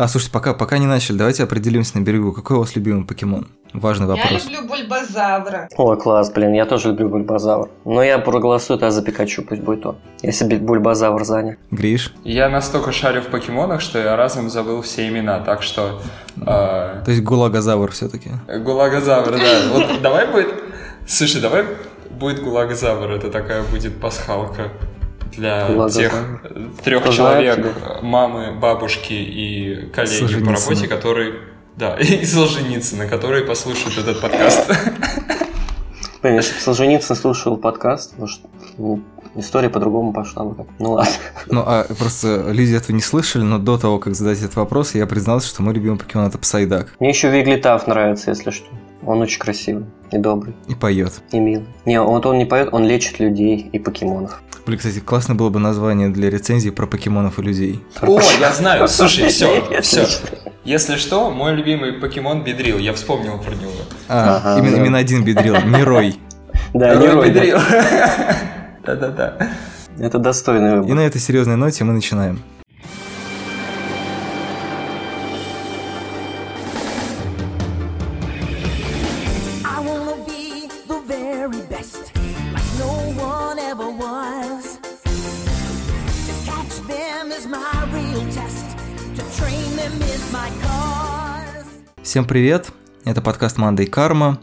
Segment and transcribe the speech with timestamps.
[0.00, 2.32] А, слушайте, пока, пока не начали, давайте определимся на берегу.
[2.32, 3.48] Какой у вас любимый покемон?
[3.74, 4.30] Важный вопрос.
[4.30, 5.68] Я люблю бульбазавра.
[5.76, 7.68] Ой, класс, блин, я тоже люблю бульбазавр.
[7.84, 9.96] Но я проголосую тогда за Пикачу, пусть будет он.
[10.22, 11.58] Если бульбазавр занят.
[11.70, 12.14] Гриш?
[12.24, 16.00] Я настолько шарю в покемонах, что я разом забыл все имена, так что...
[16.38, 18.30] э, То есть гулагозавр все-таки.
[18.48, 19.60] Гулагозавр, да.
[19.74, 20.48] Вот давай будет...
[21.06, 21.66] Слушай, давай
[22.10, 24.70] будет гулагозавр, это такая будет пасхалка
[25.32, 26.10] для Гулагозавр.
[26.10, 31.34] тех трех Кто человек, знает мамы, бабушки и коллеги по работе, которые...
[31.76, 34.70] Да, и Солженицына, которые послушают этот подкаст.
[36.22, 38.40] Блин, если бы Солженицын слушал подкаст, может,
[38.76, 39.00] ну,
[39.36, 40.66] история по-другому пошла бы как.
[40.78, 41.12] Ну ладно.
[41.46, 45.06] Ну, а просто люди этого не слышали, но до того, как задать этот вопрос, я
[45.06, 46.94] признался, что мой любимый покемон это Псайдак.
[47.00, 48.66] Мне еще Виглитав нравится, если что.
[49.06, 51.22] Он очень красивый и добрый, И поет.
[51.32, 51.64] и милый.
[51.86, 54.42] Не, вот он не поет, он лечит людей и покемонов.
[54.66, 57.84] Блин, кстати, классно было бы название для рецензии про покемонов и людей.
[58.02, 60.06] О, я знаю, слушай, все, все.
[60.64, 63.72] Если что, мой любимый покемон Бедрил, я вспомнил про него.
[64.08, 64.82] А, Ага, именно, да.
[64.82, 66.16] именно один бедрил, не Рой.
[66.74, 67.30] Да, не Рой.
[67.30, 67.58] Бедрил.
[68.84, 69.50] Да-да-да.
[69.98, 70.94] Это достойный И выбор.
[70.96, 72.40] на этой серьезной ноте мы начинаем.
[79.64, 82.12] I wanna be the very best,
[82.54, 82.92] like no
[83.22, 84.80] one ever was.
[86.26, 88.66] To catch them is my real test,
[89.14, 91.66] to train them is my cause.
[92.02, 92.72] Всем привет,
[93.04, 94.40] это подкаст Манда и Карма.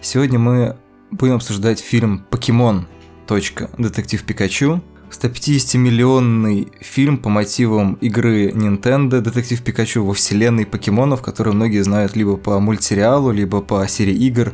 [0.00, 0.76] Сегодня мы
[1.10, 2.86] будем обсуждать фильм «Покемон.
[3.76, 4.80] Детектив Пикачу».
[5.10, 12.36] 150-миллионный фильм по мотивам игры Nintendo «Детектив Пикачу» во вселенной покемонов, которую многие знают либо
[12.36, 14.52] по мультсериалу, либо по серии игр,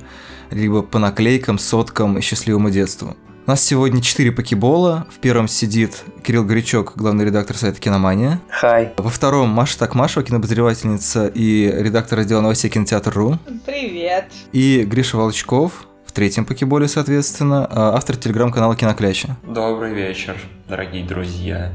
[0.51, 3.15] либо по наклейкам, соткам и счастливому детству.
[3.47, 5.07] У нас сегодня 4 покебола.
[5.09, 8.41] В первом сидит Кирилл Горячок, главный редактор сайта «Киномания».
[8.51, 8.93] Хай.
[8.97, 13.39] Во втором Маша Такмашева, кинобозревательница и редактор раздела новостей кинотеатр.ру.
[13.65, 14.25] Привет.
[14.51, 19.37] И Гриша Волчков, в третьем покеболе, соответственно, а, автор телеграм-канала Кинокляча.
[19.45, 20.37] Добрый вечер,
[20.69, 21.71] дорогие друзья.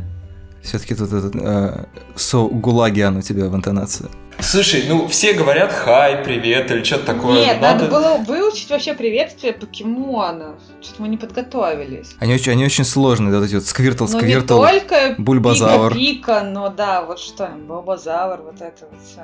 [0.63, 1.85] Все-таки тут этот э,
[2.15, 4.09] со гулагиан у тебя в интонации.
[4.39, 7.45] Слушай, ну все говорят хай, привет или что-то такое.
[7.45, 7.85] Нет, надо...
[7.85, 10.55] было выучить вообще приветствие покемонов.
[10.81, 12.15] Что-то мы не подготовились.
[12.19, 14.59] Они очень, они очень сложные, да, вот эти вот сквиртл, Ну не сквиртл.
[14.59, 15.93] только Бульбазавр.
[15.93, 19.21] Пика-пика, но да, вот что, Бобозавр, вот это вот все.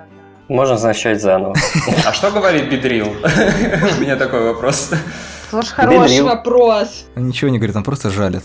[0.48, 1.56] Можно начать заново.
[2.06, 3.08] А что говорит Бедрил?
[3.98, 4.92] У меня такой вопрос.
[5.50, 7.06] Тоже хороший вопрос.
[7.16, 8.44] Ничего не говорит, он просто жалит.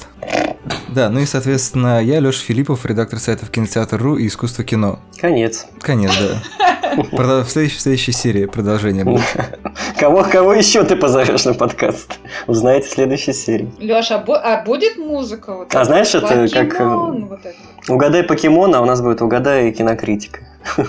[0.88, 5.00] Да, ну и, соответственно, я, Леша Филиппов, редактор сайтов Кинотеатр.ру и Искусство кино.
[5.20, 5.66] Конец.
[5.80, 6.96] Конец, да.
[7.12, 9.22] Прода- В следующей, в следующей серии продолжение будет.
[9.98, 12.18] Кого, кого еще ты позовешь на подкаст?
[12.46, 13.72] Узнаете в следующей серии.
[13.78, 15.54] Леша, а, бу- а будет музыка?
[15.54, 17.56] Вот А знаешь, это как, э, Покемон, вот это.
[17.92, 20.40] Угадай покемона, а у нас будет угадай кинокритика.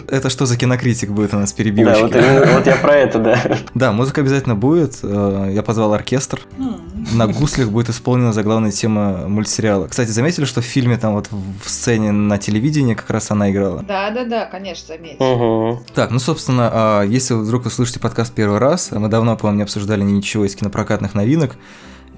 [0.07, 2.01] Это что за кинокритик будет у нас Да, перебивочка?
[2.03, 3.57] вот, именно- вот я про это, да.
[3.73, 4.99] Да, музыка обязательно будет.
[5.03, 6.39] Э, Я позвал оркестр.
[7.13, 9.87] На гуслях будет исполнена заглавная тема мультсериала.
[9.87, 13.83] Кстати, заметили, что в фильме там вот в сцене на телевидении как раз она играла?
[13.83, 15.19] Да-да-да, конечно, заметь.
[15.19, 15.83] Угу.
[15.93, 19.57] Так, ну, собственно, а, если вдруг вы слышите подкаст первый раз, а мы давно, по-моему,
[19.57, 21.55] не обсуждали ничего из кинопрокатных новинок,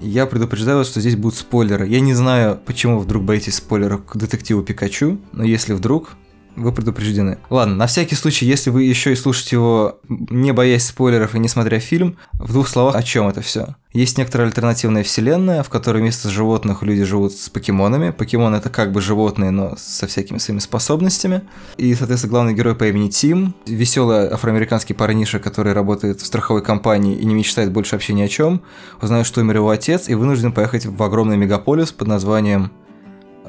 [0.00, 1.86] я предупреждаю вас, что здесь будут спойлеры.
[1.88, 6.10] Я не знаю, почему вы вдруг боитесь спойлеров к детективу Пикачу, но если вдруг,
[6.56, 7.38] вы предупреждены.
[7.50, 11.48] Ладно, на всякий случай, если вы еще и слушаете его, не боясь спойлеров и не
[11.48, 13.76] смотря фильм, в двух словах, о чем это все?
[13.92, 18.10] Есть некоторая альтернативная вселенная, в которой вместо животных люди живут с покемонами.
[18.10, 21.42] Покемоны это как бы животные, но со всякими своими способностями.
[21.78, 27.16] И, соответственно, главный герой по имени Тим, веселый афроамериканский парниша, который работает в страховой компании
[27.16, 28.60] и не мечтает больше вообще ни о чем,
[29.00, 32.72] узнает, что умер его отец, и вынужден поехать в огромный мегаполис под названием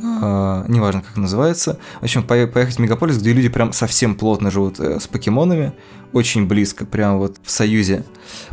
[0.02, 1.80] а, неважно, как называется.
[2.00, 5.74] В общем, пое- поехать в мегаполис, где люди прям совсем плотно живут э, с покемонами,
[6.14, 8.04] очень близко, прям вот в союзе.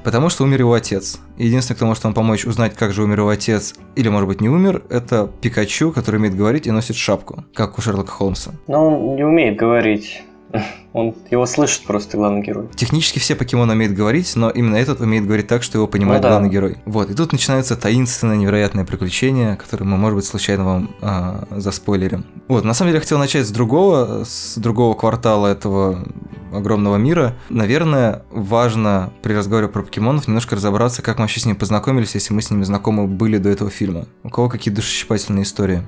[0.03, 1.19] Потому что умер его отец.
[1.39, 4.49] Единственный, кто может вам помочь узнать, как же умер его отец, или, может быть, не
[4.49, 8.53] умер, это Пикачу, который умеет говорить и носит шапку, как у Шерлока Холмса.
[8.67, 10.23] Но он не умеет говорить.
[10.93, 12.69] Он его слышит просто главный герой.
[12.77, 16.23] Технически все покемоны умеют говорить, но именно этот умеет говорить так, что его понимает Ну
[16.23, 16.29] да.
[16.31, 16.77] главный герой.
[16.85, 22.25] Вот, и тут начинается таинственное, невероятное приключение, которое мы, может быть, случайно вам а, заспойлерим.
[22.49, 26.07] Вот, на самом деле я хотел начать с другого, с другого квартала этого
[26.53, 27.35] огромного мира.
[27.49, 32.33] Наверное, важно при разговоре про покемонов немножко разобраться, как мы вообще с ними познакомились, если
[32.33, 34.07] мы с ними знакомы были до этого фильма.
[34.23, 35.83] У кого какие душесчипательные истории?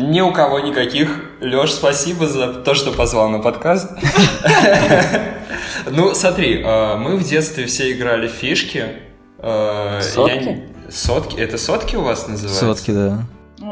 [0.00, 1.24] Ни у кого никаких.
[1.42, 3.90] Леш, спасибо за то, что позвал на подкаст.
[5.90, 8.84] Ну, смотри, э, мы в детстве все играли в фишки.
[9.38, 10.62] Э, Сотки?
[10.90, 11.36] Сотки?
[11.40, 12.66] Это сотки у вас называются?
[12.66, 13.24] Сотки, да.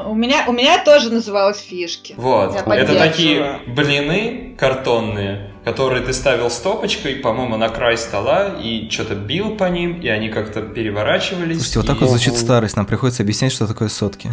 [0.06, 2.14] У меня, у меня тоже называлось фишки.
[2.16, 2.54] Вот.
[2.54, 9.14] Я Это такие блины картонные, которые ты ставил стопочкой, по-моему, на край стола и что-то
[9.14, 11.56] бил по ним, и они как-то переворачивались.
[11.56, 14.30] Слушайте, вот так и- вот звучит старость, нам приходится объяснять, что такое сотки.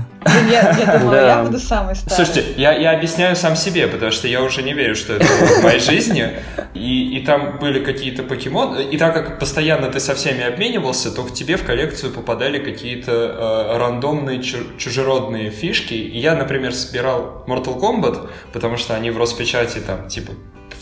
[0.50, 1.28] Я, я думала, Да.
[1.28, 2.16] я буду самой старой.
[2.26, 5.60] Слушайте, я, я объясняю сам себе, потому что я уже не верю, что это было
[5.60, 6.30] в моей жизни.
[6.74, 8.82] И, и там были какие-то покемоны.
[8.84, 13.12] И так как постоянно ты со всеми обменивался, то к тебе в коллекцию попадали какие-то
[13.12, 15.94] э, рандомные чу- чужеродные фишки.
[15.94, 20.34] И я, например, собирал Mortal Kombat, потому что они в Роспечати там, типа,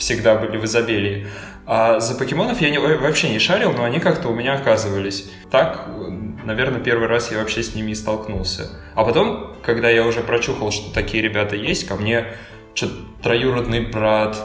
[0.03, 1.27] всегда были в изобилии.
[1.65, 5.31] А за покемонов я не- вообще не шарил, но они как-то у меня оказывались.
[5.49, 5.87] Так,
[6.43, 8.69] наверное, первый раз я вообще с ними и столкнулся.
[8.95, 12.25] А потом, когда я уже прочухал, что такие ребята есть, ко мне
[12.73, 14.35] что-то троюродный брат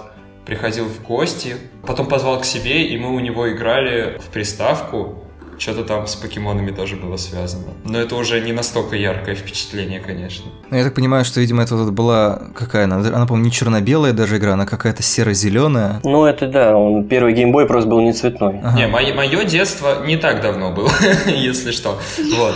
[0.47, 1.57] приходил в гости,
[1.87, 5.25] потом позвал к себе, и мы у него играли в приставку.
[5.59, 7.65] Что-то там с покемонами тоже было связано.
[7.85, 10.47] Но это уже не настолько яркое впечатление, конечно.
[10.71, 12.97] Ну, я так понимаю, что, видимо, это вот была какая она?
[12.97, 16.01] Она, по-моему, не черно-белая даже игра, она какая-то серо-зеленая.
[16.05, 18.61] Ну, это да, он первый геймбой просто был не цветной.
[18.63, 18.77] Ага.
[18.77, 20.91] Не, мое, детство не так давно было,
[21.27, 21.99] если что.
[22.37, 22.55] Вот.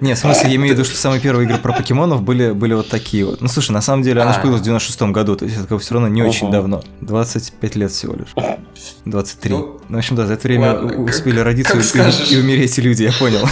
[0.00, 2.74] Не, в смысле, я имею в виду, что самые первые игры про покемонов были, были
[2.74, 3.40] вот такие вот.
[3.40, 4.42] Ну, слушай, на самом деле, она же А.
[4.42, 6.82] появилась в 96 году, то есть это все равно не очень давно.
[7.00, 8.34] 25 лет всего лишь.
[9.04, 9.50] 23.
[9.52, 12.35] Ну, Ну, в общем, да, за это время успели родиться и-.
[12.36, 13.46] И, умереть люди, я понял.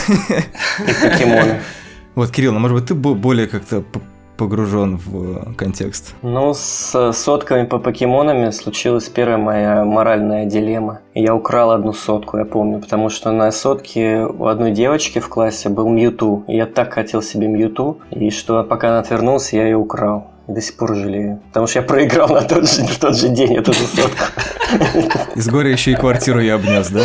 [0.79, 1.61] И покемоны.
[2.15, 3.83] Вот, Кирилл, ну, может быть, ты бо- более как-то
[4.37, 6.15] погружен в э, контекст.
[6.23, 11.01] Ну, с сотками по покемонами случилась первая моя моральная дилемма.
[11.15, 15.69] Я украл одну сотку, я помню, потому что на сотке у одной девочки в классе
[15.69, 16.45] был Мьюту.
[16.49, 20.31] И я так хотел себе Мьюту, и что пока она отвернулась, я ее украл.
[20.49, 21.41] И до сих пор жалею.
[21.49, 24.25] Потому что я проиграл на тот же, в тот же день эту же сотку.
[25.37, 27.03] Из горя еще и квартиру я обнес, да?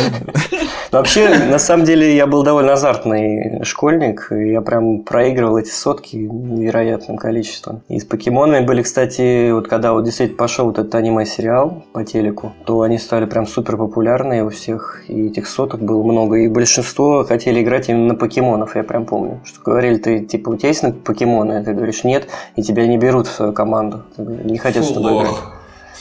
[0.92, 4.26] Вообще, на самом деле, я был довольно азартный школьник.
[4.30, 7.82] Я прям проигрывал эти сотки невероятным количеством.
[7.88, 12.52] И с покемонами были, кстати, вот когда вот действительно пошел вот этот аниме-сериал по телеку,
[12.64, 15.02] то они стали прям супер популярные у всех.
[15.06, 16.38] И этих соток было много.
[16.38, 19.40] И большинство хотели играть именно на покемонов, я прям помню.
[19.44, 21.62] Что говорили, ты типа, у тебя есть на покемоны?
[21.64, 22.26] Ты говоришь, нет,
[22.56, 24.02] и тебя не берут в свою команду.
[24.16, 25.36] Не хотят с Фу, тобой играть.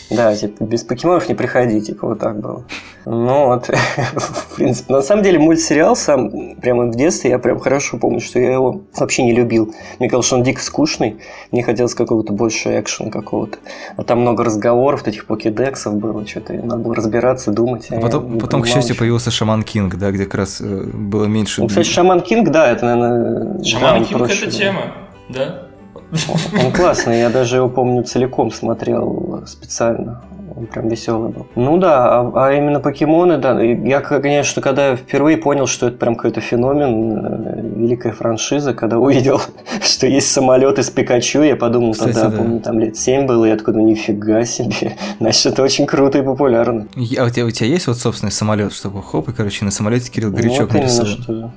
[0.09, 2.63] Да, типа, без покемонов не приходи, типа, вот так было.
[3.05, 3.67] Ну вот,
[4.15, 8.39] в принципе, на самом деле мультсериал сам, прямо в детстве, я прям хорошо помню, что
[8.39, 9.73] я его вообще не любил.
[9.99, 11.17] Мне казалось, что он дико скучный,
[11.51, 13.59] мне хотелось какого-то больше экшена какого-то.
[13.97, 17.87] А там много разговоров, этих покедексов было, что-то надо было разбираться, думать.
[17.89, 18.99] а А я потом, потом к счастью, ничего.
[18.99, 21.61] появился Шаман Кинг, да, где как раз э, было меньше...
[21.61, 23.63] Ну, кстати, Шаман Кинг, да, это, наверное...
[23.63, 24.93] Шаман Кинг это тема,
[25.29, 25.68] да?
[26.11, 30.21] Он классный, я даже его, помню, целиком смотрел специально.
[30.55, 31.47] Он прям веселый был.
[31.55, 33.61] Ну да, а, а именно покемоны, да.
[33.61, 39.41] Я, конечно, когда впервые понял, что это прям какой-то феномен, э, великая франшиза, когда увидел,
[39.81, 42.37] что есть самолет из Пикачу, я подумал, Кстати, тогда, да.
[42.37, 44.97] помню, там лет 7 было, и такой, ну нифига себе.
[45.19, 46.87] Значит, это очень круто и популярно.
[47.17, 50.11] А у тебя, у тебя есть вот собственный самолет, чтобы хоп, и, короче, на самолете
[50.11, 51.23] Кирилл Горячок вот именно, нарисован?
[51.23, 51.51] что...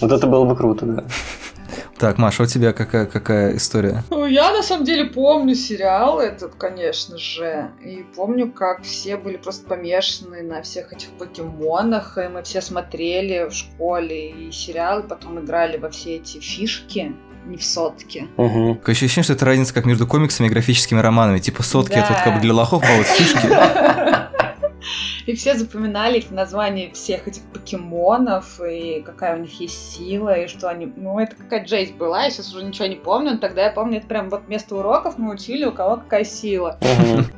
[0.00, 1.04] Вот это было бы круто, да.
[1.98, 4.02] Так, Маша, у тебя какая, какая история?
[4.10, 7.70] Ну, я на самом деле помню сериал этот, конечно же.
[7.84, 12.18] И помню, как все были просто помешаны на всех этих покемонах.
[12.18, 17.14] И мы все смотрели в школе и сериал, и потом играли во все эти фишки.
[17.46, 18.26] Не в сотки.
[18.38, 18.76] Мгм.
[18.78, 21.38] Такое ощущение, что это разница как между комиксами и графическими романами.
[21.40, 22.40] Типа сотки это вот как бы Да.
[22.40, 23.46] для лохов, а вот фишки...
[25.26, 30.68] И все запоминали названия всех этих покемонов, и какая у них есть сила, и что
[30.68, 30.92] они...
[30.96, 33.98] Ну, это какая-то жесть была, я сейчас уже ничего не помню, но тогда я помню,
[33.98, 36.78] это прям вот вместо уроков мы учили, у кого какая сила.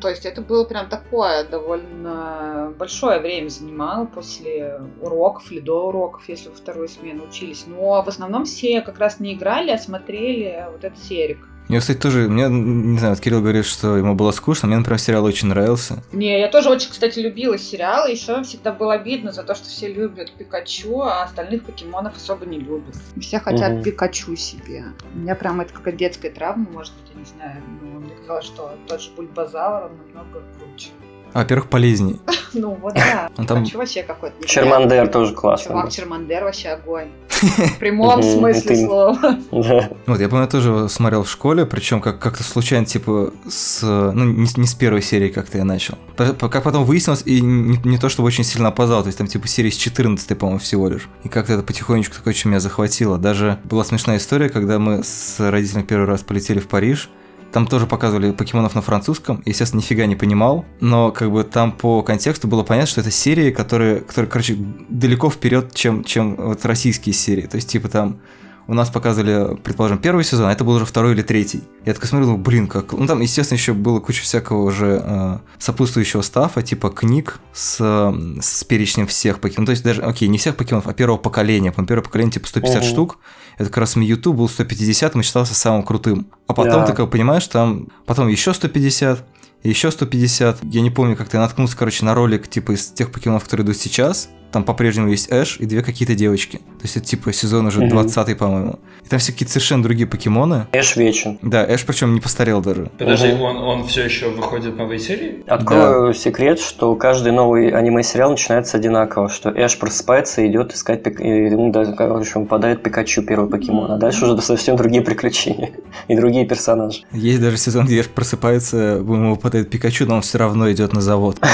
[0.00, 6.28] То есть это было прям такое, довольно большое время занимало после уроков или до уроков,
[6.28, 7.64] если во вторую смену учились.
[7.66, 11.48] Но в основном все как раз не играли, а смотрели вот этот серик.
[11.68, 15.00] Мне, кстати, тоже, мне, не знаю, вот Кирилл говорит, что ему было скучно, мне, например,
[15.00, 16.02] сериал очень нравился.
[16.12, 18.10] Не, я тоже очень, кстати, любила сериалы.
[18.10, 22.58] Еще всегда было обидно за то, что все любят Пикачу, а остальных покемонов особо не
[22.58, 22.94] любят.
[23.20, 23.82] Все хотят Мгм.
[23.82, 24.84] Пикачу себе.
[25.14, 27.62] У меня прям это какая-то детская травма, может быть, я не знаю.
[27.82, 30.90] Но мне казалось, что тот же Бульбазавр, он намного круче.
[31.36, 32.20] А, во-первых, полезней.
[32.58, 33.28] Ну вот да.
[33.36, 34.46] Ну, там- Пикачу вообще какой-то.
[34.48, 35.72] Чермандер тоже классный.
[35.72, 35.90] Чувак.
[35.92, 37.08] Чермандер вообще огонь.
[37.28, 39.18] В прямом смысле слова.
[39.52, 39.90] Да.
[40.06, 44.46] Вот, я помню, тоже смотрел в школе, причем как- как-то случайно, типа, с, ну, не,
[44.66, 45.98] с- первой серии как-то я начал.
[46.16, 49.68] Как потом выяснилось, и не, то, чтобы очень сильно опоздал, то есть там, типа, серии
[49.68, 51.10] с 14 по-моему, всего лишь.
[51.24, 53.18] И как-то это потихонечку такое очень меня захватило.
[53.18, 57.10] Даже была смешная история, когда мы с родителями первый раз полетели в Париж,
[57.56, 59.42] там тоже показывали покемонов на французском.
[59.46, 60.66] Естественно, нифига не понимал.
[60.80, 64.58] Но как бы там по контексту было понятно, что это серии, которые, которые короче,
[64.90, 67.46] далеко вперед, чем, чем вот российские серии.
[67.46, 68.18] То есть, типа, там
[68.68, 71.62] у нас показывали, предположим, первый сезон, а это был уже второй или третий.
[71.84, 72.92] Я такой смотрел, блин, как...
[72.92, 78.40] Ну, там, естественно, еще было куча всякого уже э, сопутствующего стафа, типа книг с, э,
[78.40, 79.58] с перечнем всех покемонов.
[79.60, 81.70] Ну, то есть даже, окей, не всех покемонов, а первого поколения.
[81.70, 82.90] По первое поколение типа 150 Ого.
[82.90, 83.18] штук.
[83.56, 86.26] Это как раз Мьюту был 150 и считался самым крутым.
[86.46, 86.86] А потом Да.
[86.86, 89.24] ты как понимаешь, там потом еще 150,
[89.62, 90.58] еще 150.
[90.64, 93.76] Я не помню, как ты наткнулся, короче, на ролик типа из тех покемонов, которые идут
[93.76, 94.28] сейчас.
[94.56, 96.56] Там по-прежнему есть Эш и две какие-то девочки.
[96.56, 97.90] То есть это типа сезон уже Мгм.
[97.90, 98.78] 20 по-моему.
[99.04, 100.66] И там все какие-то совершенно другие покемоны.
[100.72, 101.38] Эш вечен.
[101.42, 102.90] Да, Эш причем не постарел даже.
[102.96, 103.42] Подожди, Мгм.
[103.42, 105.44] он, он все еще выходит новые серии?
[105.46, 111.20] Открою секрет, что каждый новый аниме-сериал начинается одинаково, что Эш просыпается и идет искать, пик...
[111.20, 115.72] и ему даже, короче, попадает Пикачу, первый покемон, а дальше уже совсем другие приключения
[116.08, 117.02] и другие персонажи.
[117.12, 121.02] Есть даже сезон, где Эш просыпается, ему выпадает Пикачу, но он все равно идет на
[121.02, 121.36] завод.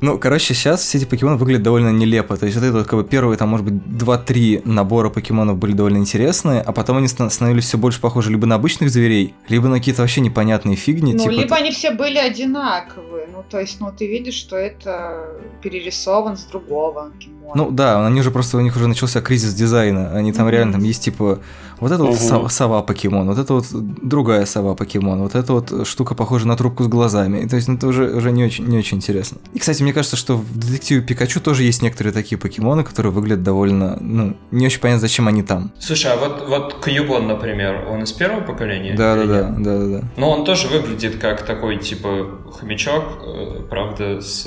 [0.00, 2.36] Ну, короче, сейчас все эти покемоны выглядят довольно нелепо.
[2.36, 5.72] То есть вот это вот как бы первые, там, может быть, 2-3 набора покемонов были
[5.72, 9.66] довольно интересные, а потом они ста- становились все больше похожи либо на обычных зверей, либо
[9.68, 11.14] на какие-то вообще непонятные фигни.
[11.14, 13.26] Ну, типа либо они все были одинаковые.
[13.32, 15.30] Ну, то есть, ну, ты видишь, что это
[15.62, 17.52] перерисован с другого покемона.
[17.54, 20.12] Ну да, они уже просто, у них уже начался кризис дизайна.
[20.12, 20.52] Они там Мгм.
[20.54, 21.40] реально, там есть типа,
[21.80, 22.18] вот это вот Мгм.
[22.20, 26.56] сова, сова покемон, вот это вот другая сова покемон, вот эта вот штука похожа на
[26.56, 27.46] трубку с глазами.
[27.46, 29.38] То есть, ну, это уже, уже не, очень, не очень интересно.
[29.54, 33.42] И, кстати, мне кажется, что в детективе Пикачу тоже есть некоторые такие покемоны, которые выглядят
[33.42, 35.72] довольно, ну, не очень понятно, зачем они там.
[35.78, 38.94] Слушай, а вот, вот Кьюбон, например, он из первого поколения?
[38.96, 40.08] Да, да, да, да, да, да.
[40.16, 42.26] Но он тоже выглядит как такой, типа,
[42.58, 44.46] хомячок, э, правда, с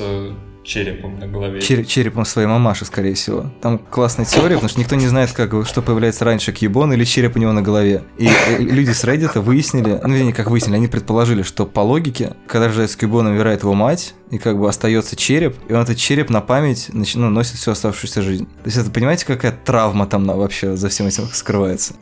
[0.71, 1.59] черепом на голове.
[1.59, 3.51] Чер- черепом своей мамаши, скорее всего.
[3.61, 7.35] Там классная теория, потому что никто не знает, как, что появляется раньше, кьюбон или череп
[7.35, 8.03] у него на голове.
[8.17, 12.33] И э, люди с Reddit выяснили, ну, вернее, как выяснили, они предположили, что по логике,
[12.47, 16.29] когда рождается кьюбон, умирает его мать, и как бы остается череп, и он этот череп
[16.29, 18.45] на память нач- ну, носит всю оставшуюся жизнь.
[18.45, 21.95] То есть это, понимаете, какая травма там вообще за всем этим скрывается?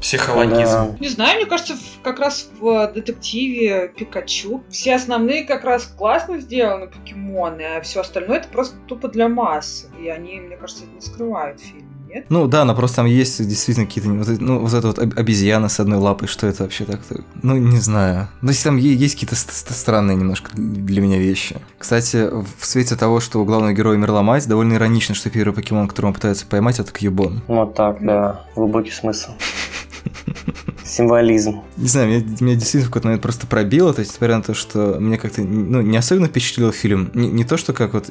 [0.00, 0.96] Психологизм.
[1.00, 6.38] Не знаю, мне кажется, в- как раз в детективе Пикачу все основные как раз классно
[6.38, 9.88] сделаны покемоны, а все остальное это просто тупо для массы.
[10.02, 12.26] И они, мне кажется, это не скрывают в фильме, нет?
[12.28, 15.80] Ну да, но просто там есть действительно какие-то, ну вот эта вот об- обезьяна с
[15.80, 17.22] одной лапой, что это вообще так-то?
[17.42, 18.28] Ну не знаю.
[18.40, 21.56] Ну если там есть какие-то ст- ст- странные немножко для меня вещи.
[21.78, 25.88] Кстати, в свете того, что у главного героя умерла мать, довольно иронично, что первый покемон,
[25.88, 27.42] которого он пытается поймать, это Кьюбон.
[27.48, 28.44] Вот так, да.
[28.54, 29.32] Глубокий смысл.
[30.84, 31.62] Символизм.
[31.76, 34.54] Не знаю, меня, меня действительно в какой-то момент просто пробило, то есть, несмотря на то,
[34.54, 38.10] что мне как-то ну, не особенно впечатлил фильм, не, не то, что как вот,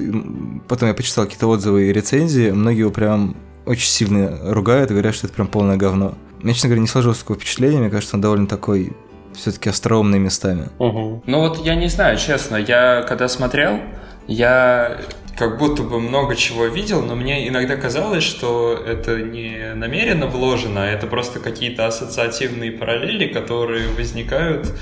[0.68, 3.36] потом я почитал какие-то отзывы и рецензии, многие его прям
[3.66, 6.14] очень сильно ругают и говорят, что это прям полное говно.
[6.42, 8.92] Мне, честно говоря, не сложилось такого впечатления, мне кажется, он довольно такой
[9.34, 10.68] все-таки остроумный местами.
[10.78, 11.22] Мгм.
[11.26, 13.80] Ну вот я не знаю, честно, я когда смотрел,
[14.26, 14.98] я
[15.38, 20.82] как будто бы много чего видел, но мне иногда казалось, что это не намеренно вложено,
[20.82, 24.74] а это просто какие-то ассоциативные параллели, которые возникают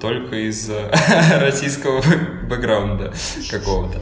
[0.00, 0.90] только из э,
[1.40, 2.02] российского
[2.48, 3.12] бэкграунда
[3.50, 3.98] какого-то.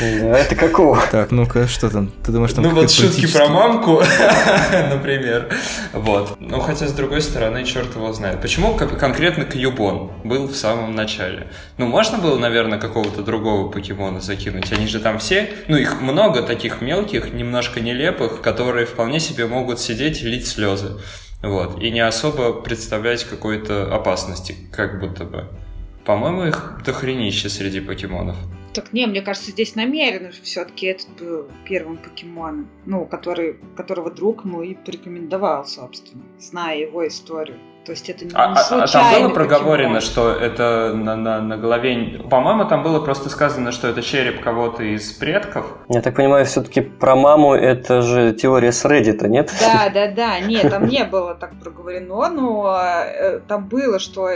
[0.00, 1.02] Это какого?
[1.10, 2.12] Так, ну-ка, что там?
[2.24, 4.02] Ты думаешь, там Ну вот шутки про мамку,
[4.90, 5.48] например.
[5.92, 6.36] Вот.
[6.38, 8.40] Ну хотя, с другой стороны, черт его знает.
[8.40, 11.48] Почему кон- конкретно Кьюбон был в самом начале?
[11.78, 14.72] Ну, можно было, наверное, какого-то другого покемона закинуть.
[14.72, 19.80] Они же там все, ну, их много таких мелких, немножко нелепых, которые вполне себе могут
[19.80, 21.00] сидеть и лить слезы.
[21.42, 21.82] Вот.
[21.82, 25.48] И не особо представлять какой-то опасности, как будто бы.
[26.04, 28.36] По-моему, их дохренище среди покемонов.
[28.72, 34.44] Так не, мне кажется, здесь намеренно все-таки этот был первым покемоном, ну, который, которого друг
[34.44, 37.56] мой порекомендовал, собственно, зная его историю.
[37.86, 41.56] То есть это не А, а- а там было проговорено, что это на, на, на
[41.56, 42.20] голове...
[42.28, 45.66] По-моему, там было просто сказано, что это череп кого-то из предков.
[45.88, 49.52] Я так понимаю, все-таки про маму это же теория с Reddit, нет?
[49.60, 50.40] Да, да, да.
[50.40, 54.28] Нет, там не было так проговорено, но э, там было, что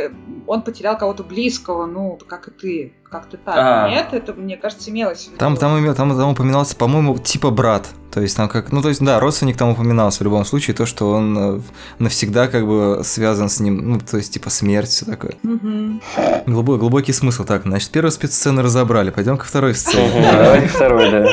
[0.46, 2.92] он потерял кого-то близкого, ну, как и ты.
[3.10, 3.54] Как-то так.
[3.58, 3.88] А.
[3.88, 5.38] Нет, это, мне кажется, имелось в виду.
[5.38, 7.88] Там, там, имел- там, там упоминался, по-моему, типа брат.
[8.10, 10.84] То есть там как, ну то есть да, родственник там упоминался в любом случае, то,
[10.84, 11.60] что он э,
[11.98, 15.34] навсегда как бы связан с ним, ну то есть типа смерть, все такое.
[15.42, 16.00] Мгм.
[16.46, 17.44] Глубокий, глубокий смысл.
[17.44, 20.28] Так, значит, первую спецсцену разобрали, пойдем ко второй сцене.
[20.32, 21.26] Давайте второй, да.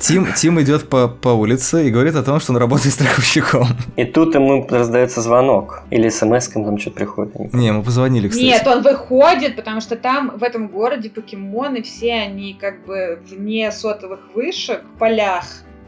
[0.00, 3.68] Тим, Тим идет по, по улице и говорит о том, что он работает страховщиком.
[3.96, 5.82] И тут ему раздается звонок.
[5.90, 7.34] Или смс там что-то приходит.
[7.38, 7.48] не.
[7.52, 8.44] Не, мы позвонили, кстати.
[8.44, 13.72] Нет, он выходит, потому что там, в этом городе, покемоны все, они как бы вне
[13.72, 15.44] сотовых вышек, в полях.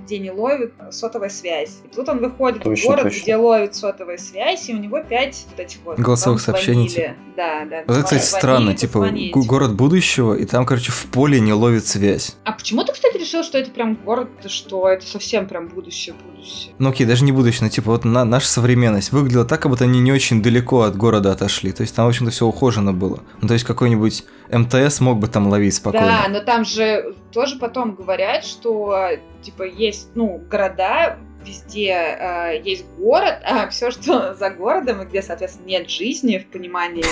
[0.06, 1.78] Где не ловит сотовая связь.
[1.84, 3.22] И тут он выходит Точно, в город, точно.
[3.22, 5.98] где ловит сотовая связь, и у него пять вот этих вот...
[5.98, 7.16] Голосовых сообщений, звонили.
[7.36, 7.84] Да, да.
[7.86, 12.36] Вот это, кстати, странно, типа город будущего, и там, короче, в поле не ловит связь.
[12.44, 16.72] А почему ты, кстати, решил, что это прям город, что это совсем прям будущее, будущее?
[16.78, 19.84] Ну окей, даже не будущее, но типа вот на, наша современность выглядела так, как будто
[19.84, 21.72] они не очень далеко от города отошли.
[21.72, 23.20] То есть там, в общем-то, все ухожено было.
[23.42, 26.06] Ну, то есть какой-нибудь МТС мог бы там ловить спокойно.
[26.06, 29.10] Да, но там же тоже потом говорят, что
[29.42, 35.20] типа есть, ну, города, везде э, есть город, а все, что за городом, и где,
[35.20, 37.04] соответственно, нет жизни в понимании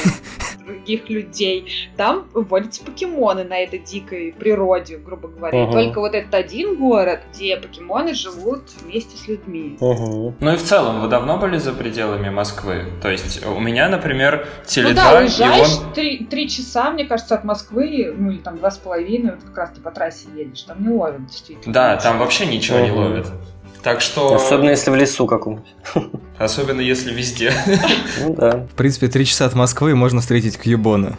[0.64, 5.58] других людей, там вводятся покемоны на этой дикой природе, грубо говоря.
[5.58, 5.72] И Ага.
[5.72, 9.76] Только вот этот один город, где покемоны живут вместе с людьми.
[9.80, 10.36] Угу.
[10.40, 12.86] Ну и в целом, вы давно были за пределами Москвы?
[13.02, 15.92] То есть у меня, например, Теле2, ну да, и уезжаешь он...
[15.92, 19.56] три, три часа, мне кажется, от Москвы, ну или там два с половиной, вот как
[19.56, 21.72] раз ты по трассе едешь, там не ловят действительно.
[21.72, 23.26] Да, там вообще ничего не Мгм.
[23.84, 24.34] Так что...
[24.34, 25.74] Особенно если в лесу каком-нибудь.
[26.38, 27.52] Особенно если везде.
[28.20, 28.66] Ну да.
[28.72, 31.16] В принципе, три часа от Москвы можно встретить Кьюбона.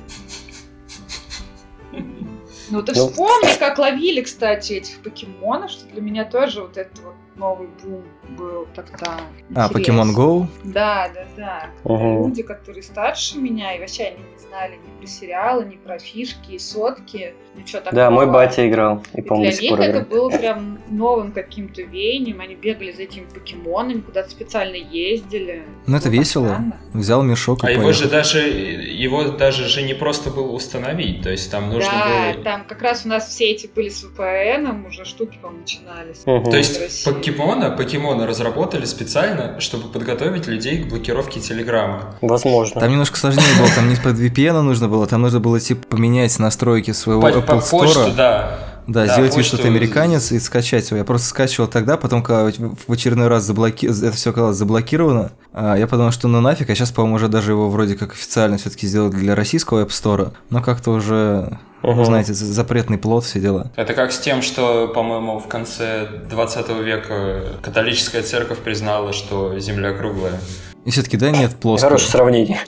[2.72, 3.08] Ну ты Ну.
[3.10, 8.04] вспомни, как ловили, кстати, этих покемонов, что для меня тоже вот это вот новый бум
[8.38, 9.20] был тогда.
[9.56, 9.88] А, Интерес.
[9.90, 10.48] Pokemon Go?
[10.64, 11.70] Да, да, да.
[11.84, 12.28] Мгм.
[12.28, 16.52] Люди, которые старше меня, и вообще они не знали ни про сериалы, ни про фишки,
[16.52, 17.96] и сотки, ничего такого.
[17.96, 19.04] Да, мой батя играл.
[19.14, 20.08] И, И по-моему, для них это играет.
[20.10, 22.40] было прям новым каким-то веянием.
[22.40, 25.64] Они бегали за этими покемонами, куда-то специально ездили.
[25.88, 26.46] Ну, это весело.
[26.46, 26.80] странно.
[26.94, 28.04] Взял мешок и А его поехал.
[28.04, 32.44] же даже его даже же не просто было установить, то есть там нужно да, было.
[32.44, 36.26] там как раз у нас все эти были с VPN, уже штуки, по-моему, начинались.
[36.26, 36.50] Мгм.
[36.50, 37.04] То есть России.
[37.26, 42.16] Покемона, покемона разработали специально, чтобы подготовить людей к блокировке Телеграма.
[42.22, 42.80] Возможно.
[42.82, 46.38] Там немножко сложнее было, там не под VPN нужно было, там нужно было типа поменять
[46.40, 47.70] настройки своего По, Apple по Store.
[47.70, 48.60] почту, да.
[48.88, 50.98] Да, Да, сделать вид, что ты американец и скачать его.
[50.98, 52.52] Я просто скачивал тогда, потом, когда
[52.88, 53.88] в очередной раз заблоки...
[53.88, 57.52] это все оказалось заблокировано, а, я подумал, что ну нафиг, а сейчас, по-моему, уже даже
[57.52, 62.34] его вроде как официально все-таки сделали для российского App Store, но как-то уже, вы знаете,
[62.34, 63.72] за- запретный плод, все дела.
[63.76, 69.94] Это как с тем, что, по-моему, в конце 20 века католическая церковь признала, что Земля
[69.94, 70.40] круглая.
[70.86, 71.90] И все-таки, да, нет плоского.
[71.90, 72.60] Хорошее сравнение.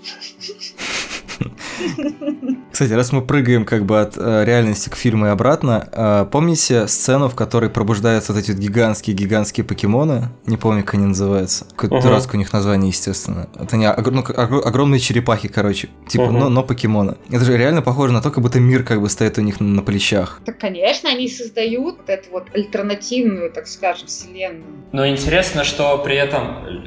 [2.72, 6.88] Кстати, раз мы прыгаем как бы от э, реальности к фильму и обратно, э, помните
[6.88, 10.30] сцену, в которой пробуждаются вот эти вот гигантские-гигантские покемоны?
[10.46, 11.66] Не помню, как они называются.
[11.72, 12.04] Какое-то Мгм.
[12.06, 13.48] дурацкое у них название, естественно.
[13.60, 15.90] Это не огр- ну, огр- огромные черепахи, короче.
[16.08, 16.40] Типа, Мгм.
[16.40, 17.16] но, но покемоны.
[17.32, 19.68] Это же реально похоже на то, как будто мир как бы стоит у них на,
[19.68, 20.42] на плечах.
[20.46, 24.66] Так, конечно, они создают эту вот альтернативную, так скажем, вселенную.
[24.92, 26.44] Но интересно, что при этом,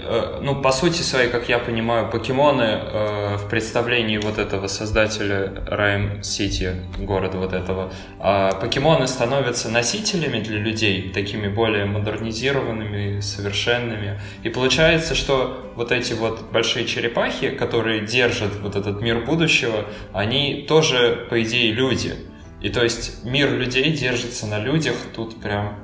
[0.08, 5.64] э, ну, по сути своей, как я понимаю, покемоны э, в представлении вот этого создателя
[5.70, 14.20] Райм Сити, города вот этого, а покемоны становятся носителями для людей, такими более модернизированными, совершенными.
[14.42, 20.66] И получается, что вот эти вот большие черепахи, которые держат вот этот мир будущего, они
[20.68, 22.14] тоже, по идее, люди.
[22.60, 25.78] И то есть мир людей держится на людях, тут прям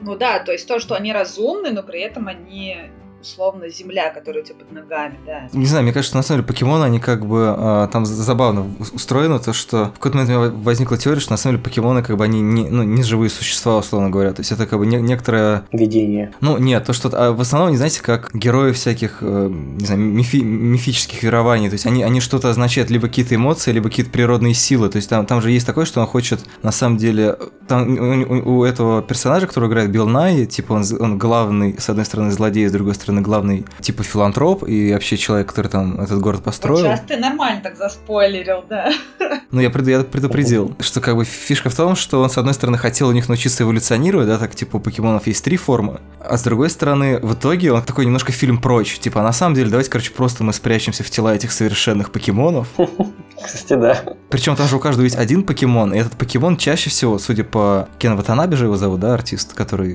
[0.00, 2.76] Ну да, то есть то, что они разумны, но при этом они
[3.22, 5.48] условно земля, которая у тебя под ногами, да.
[5.52, 8.94] Не знаю, мне кажется, на самом деле покемоны, они как бы э, там забавно у-
[8.96, 12.02] устроено, то что в какой-то момент у меня возникла теория, что на самом деле покемоны
[12.02, 14.32] как бы они не, ну, не живые существа, условно говоря.
[14.32, 16.32] То есть это как бы не- некоторая Видение.
[16.40, 17.10] Ну, нет, то, что...
[17.12, 21.68] А в основном, не знаете, как герои всяких, э, не знаю, мифи- мифических верований.
[21.68, 24.88] То есть они, они что-то означают, либо какие-то эмоции, либо какие-то природные силы.
[24.88, 27.36] То есть там, там же есть такое, что он хочет, на самом деле...
[27.68, 31.88] Там у, у- у этого персонажа, который играет Билл Най, типа он, он главный, с
[31.88, 36.20] одной стороны, злодей, с другой стороны, главный, типа, филантроп и вообще человек, который там этот
[36.20, 36.78] город Вот построил.
[36.84, 38.92] сейчас ты нормально так заспойлерил, да.
[39.50, 42.54] Ну, я, пред- я предупредил, что как бы фишка в том, что он, с одной
[42.54, 46.38] стороны, хотел у них научиться эволюционировать, да, так, типа, у покемонов есть три формы, а
[46.38, 49.68] с другой стороны, в итоге он такой немножко фильм прочь, типа, а на самом деле,
[49.68, 52.68] давайте, короче, просто мы спрячемся в тела этих совершенных покемонов,
[53.44, 53.98] Кстати, да.
[54.30, 57.88] причем там же у каждого есть один покемон, и этот покемон чаще всего, судя по
[57.98, 59.92] Кен Ватанаbe же его зовут, да, артист, который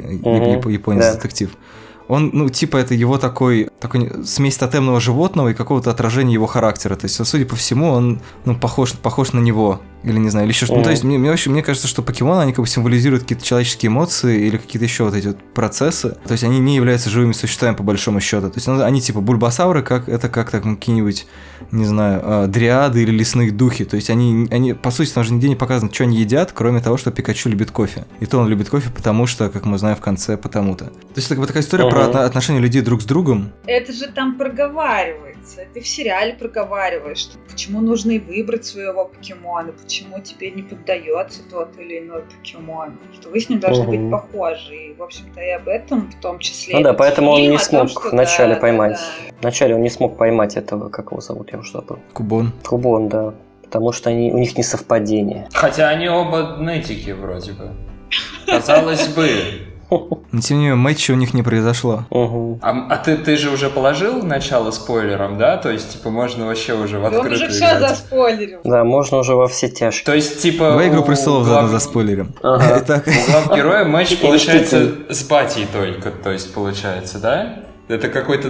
[0.72, 1.50] японец детектив.
[2.08, 6.96] Он, ну, типа, это его такой, такой смесь тотемного животного и какого-то отражения его характера.
[6.96, 9.82] То есть, судя по всему, он, ну, похож, похож на него.
[10.04, 10.80] Или не знаю, или еще что-то.
[10.80, 13.44] Ну, то есть, мне, мне, вообще, мне кажется, что покемоны, они как бы символизируют какие-то
[13.44, 16.12] человеческие эмоции или какие-то еще вот эти вот процессы.
[16.26, 18.50] То есть, они не являются живыми существами по большому счету.
[18.50, 21.28] То есть, ну, они типа бульбасауры, как это как так какие-нибудь,
[21.72, 23.86] не знаю, э, дриады или лесные духи.
[23.86, 26.80] То есть, они, они по сути, там же нигде не показано, что они едят, кроме
[26.80, 28.06] того, что Пикачу любит кофе.
[28.20, 30.86] И то он любит кофе, потому что, как мы знаем в конце, потому-то.
[30.86, 32.12] То есть, это как бы такая история про Ага.
[32.12, 33.52] отно- отношения людей друг с другом.
[33.68, 35.66] Это же там проговаривается.
[35.74, 41.42] Ты в сериале проговариваешь, что почему нужно и выбрать своего покемона, почему тебе не поддается
[41.50, 43.92] тот или иной покемон, что вы с ним должны Угу.
[43.92, 44.76] быть похожи.
[44.76, 46.78] И, в общем-то, и об этом в том числе.
[46.78, 48.94] Ну да, поэтому он не том, смог что вначале да, поймать.
[49.28, 52.00] да, Вначале он не смог поймать этого, как его зовут, я уже забыл.
[52.14, 52.54] Кубон.
[52.66, 53.34] Кубон, да.
[53.64, 55.50] Потому что они, у них не совпадение.
[55.52, 57.72] Хотя они оба нетики вроде бы.
[58.46, 59.28] Казалось бы.
[60.32, 62.06] Но тем не менее, матча у них не произошло.
[62.10, 62.60] Угу.
[62.62, 65.58] А, а ты, ты же уже положил начало спойлером, да?
[65.58, 67.90] То есть, типа, можно вообще уже в Да он открытую уже все играть.
[67.90, 68.60] заспойлерил.
[68.64, 70.06] Да, можно уже во все тяжкие.
[70.06, 70.70] То есть, типа...
[70.72, 72.34] Давай игру престолов глав- заодно заспойлерим.
[72.44, 72.80] Ага.
[72.84, 77.60] Итак, У главгероя матч Или получается с батей только, то есть получается, да?
[77.88, 78.50] Это какое-то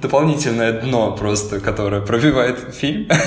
[0.00, 3.08] дополнительное дно просто, которое пробивает фильм.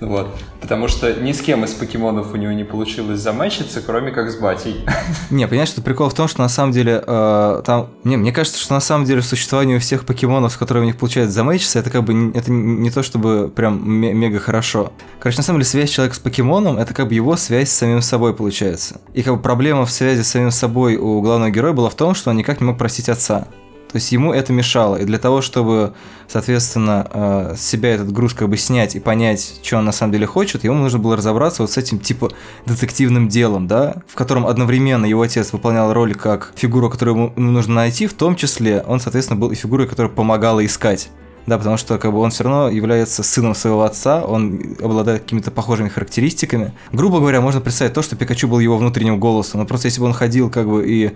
[0.00, 0.34] Вот.
[0.62, 4.36] Потому что ни с кем из покемонов у него не получилось замачиться, кроме как с
[4.36, 4.86] батей.
[5.30, 7.90] Не, понимаешь, что прикол в том, что на самом деле э, там...
[8.04, 11.34] Не, мне кажется, что на самом деле существование всех покемонов, с которыми у них получается
[11.34, 14.90] замечиться, это как бы это не то, чтобы прям ме- мега хорошо.
[15.18, 18.00] Короче, на самом деле связь человека с покемоном, это как бы его связь с самим
[18.00, 19.02] собой получается.
[19.12, 22.14] И как бы проблема в связи с самим собой у главного героя была в том,
[22.14, 23.48] что он никак не мог простить отца.
[23.92, 24.96] То есть ему это мешало.
[24.96, 25.94] И для того, чтобы,
[26.28, 30.12] соответственно, э, с себя этот груз как бы снять и понять, что он на самом
[30.12, 32.30] деле хочет, ему нужно было разобраться вот с этим типа
[32.66, 37.74] детективным делом, да, в котором одновременно его отец выполнял роль как фигуру, которую ему нужно
[37.74, 41.10] найти, в том числе он, соответственно, был и фигурой, которая помогала искать.
[41.46, 45.50] Да, потому что как бы он все равно является сыном своего отца, он обладает какими-то
[45.50, 46.72] похожими характеристиками.
[46.92, 49.58] Грубо говоря, можно представить то, что Пикачу был его внутренним голосом.
[49.58, 51.12] Но просто если бы он ходил как бы и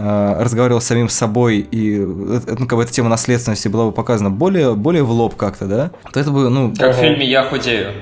[0.00, 4.30] разговаривал с самим собой, и э, ну, как бы эта тема наследственности была бы показана
[4.30, 7.02] более, более в лоб как-то, да, то это бы, ну, Как в Ага.
[7.08, 7.92] фильме «Я худею».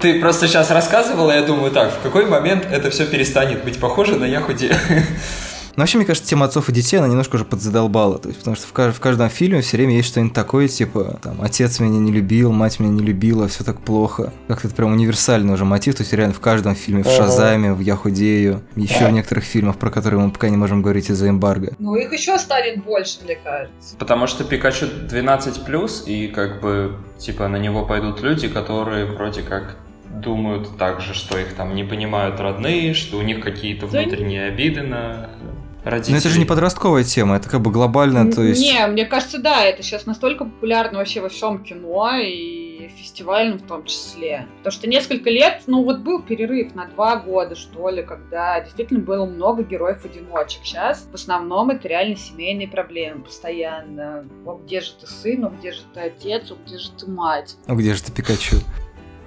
[0.00, 3.78] Ты просто сейчас рассказывал, и я думаю, так, в какой момент это все перестанет быть
[3.78, 4.74] похоже на «Я худею»?
[5.76, 8.18] Ну, вообще, мне кажется, тема отцов и детей, она немножко уже подзадолбала.
[8.18, 11.20] То есть, потому что в, кажд- в каждом фильме все время есть что-нибудь такое, типа,
[11.22, 14.32] там, отец меня не любил, мать меня не любила, все так плохо.
[14.48, 17.08] Как-то это прям универсальный уже мотив, то есть реально в каждом фильме, в.
[17.08, 21.10] Шазаме, в Я худею, еще в некоторых фильмах, про которые мы пока не можем говорить
[21.10, 21.74] из-за эмбарго.
[21.78, 23.96] Ну, их еще станет больше, мне кажется.
[23.98, 29.76] Потому что Пикачу 12+, и как бы, типа, на него пойдут люди, которые вроде как
[30.10, 34.82] думают так же, что их там не понимают родные, что у них какие-то внутренние обиды
[34.82, 35.30] на
[35.86, 36.14] родителей.
[36.14, 38.60] Но это же не подростковая тема, это как бы глобально, то есть...
[38.60, 42.66] Не, мне кажется, да, это сейчас настолько популярно вообще во всем кино и
[43.16, 44.46] фестивальном в том числе.
[44.58, 49.00] Потому что несколько лет, ну вот был перерыв на два года, что ли, когда действительно
[49.00, 50.60] было много героев-одиночек.
[50.64, 54.26] Сейчас в основном это реально семейные проблемы постоянно.
[54.44, 57.56] О, где же ты сын, о, где же ты отец, о, где же ты мать?
[57.66, 58.56] Ну где же ты, Пикачу?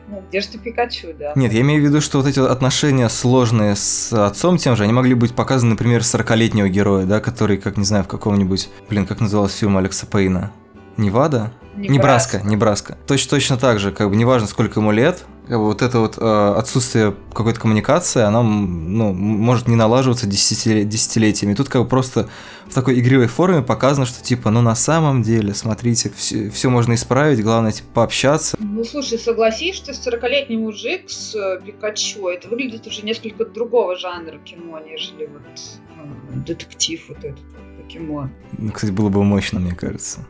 [0.09, 1.33] Ну, где же ты Пикачу, да?
[1.35, 4.93] Нет, я имею в виду, что вот эти отношения сложные с отцом тем же, они
[4.93, 8.69] могли быть показаны, например, 40-летнего героя, да, который, как, не знаю, в каком-нибудь...
[8.89, 10.51] Блин, как назывался фильм Алекса Пейна?
[10.97, 11.51] Невада?
[11.75, 12.97] Небраска, Небраска.
[13.07, 15.23] Точно, точно так же, как бы неважно, сколько ему лет,
[15.57, 21.53] вот это вот э, отсутствие какой-то коммуникации, она ну, может не налаживаться десятиле- десятилетиями.
[21.53, 22.29] И тут как бы просто
[22.67, 27.41] в такой игривой форме показано, что типа, ну на самом деле, смотрите, все, можно исправить,
[27.41, 28.57] главное типа пообщаться.
[28.59, 34.37] Ну, слушай, согласись, что 40-летний мужик с э, Пикачу, это выглядит уже несколько другого жанра
[34.39, 37.43] кино, нежели вот э, детектив вот этот
[37.81, 38.31] покемон.
[38.57, 40.25] Ну, Кстати, было бы мощно, мне кажется.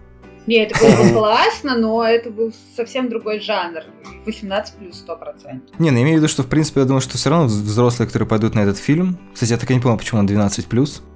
[0.49, 3.81] Не, это было бы классно, но это был совсем другой жанр.
[4.25, 5.59] 18 плюс 100%.
[5.77, 7.61] Не, ну я имею в виду, что в принципе я думаю, что все равно вз-
[7.61, 9.19] взрослые, которые пойдут на этот фильм.
[9.33, 10.67] Кстати, я так и не понял, почему он 12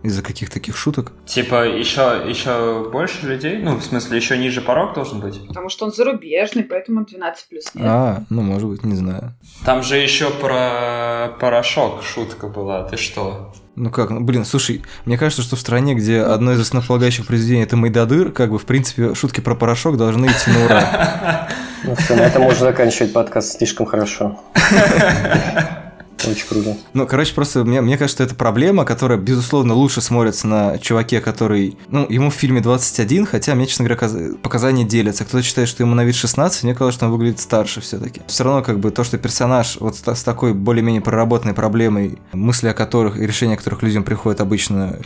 [0.03, 1.13] из-за каких таких шуток.
[1.25, 3.57] Типа, еще, еще больше людей?
[3.57, 5.47] Ну, в смысле, еще ниже порог должен быть?
[5.47, 7.73] Потому что он зарубежный, поэтому он 12 плюс.
[7.73, 7.85] Нет?
[7.87, 9.33] А, ну может быть, не знаю.
[9.65, 13.53] Там же еще про порошок шутка была, ты что?
[13.75, 17.63] Ну как, ну блин, слушай, мне кажется, что в стране, где одно из основополагающих произведений
[17.63, 21.47] это Майдадыр, как бы в принципе шутки про порошок должны идти на ура.
[21.83, 24.39] Ну все, на этом можно заканчивать подкаст слишком хорошо.
[26.27, 26.77] Очень круто.
[26.93, 31.21] Ну, короче, просто мне, мне кажется, что это проблема, которая, безусловно, лучше смотрится на чуваке,
[31.21, 31.77] который...
[31.89, 35.25] Ну, ему в фильме 21, хотя мне, честно говоря, каз- показания делятся.
[35.25, 38.21] Кто-то считает, что ему на вид 16, мне казалось, что он выглядит старше все таки
[38.27, 42.67] Все равно, как бы, то, что персонаж вот с, с такой более-менее проработанной проблемой, мысли
[42.67, 44.99] о которых и решения о которых людям приходят обычно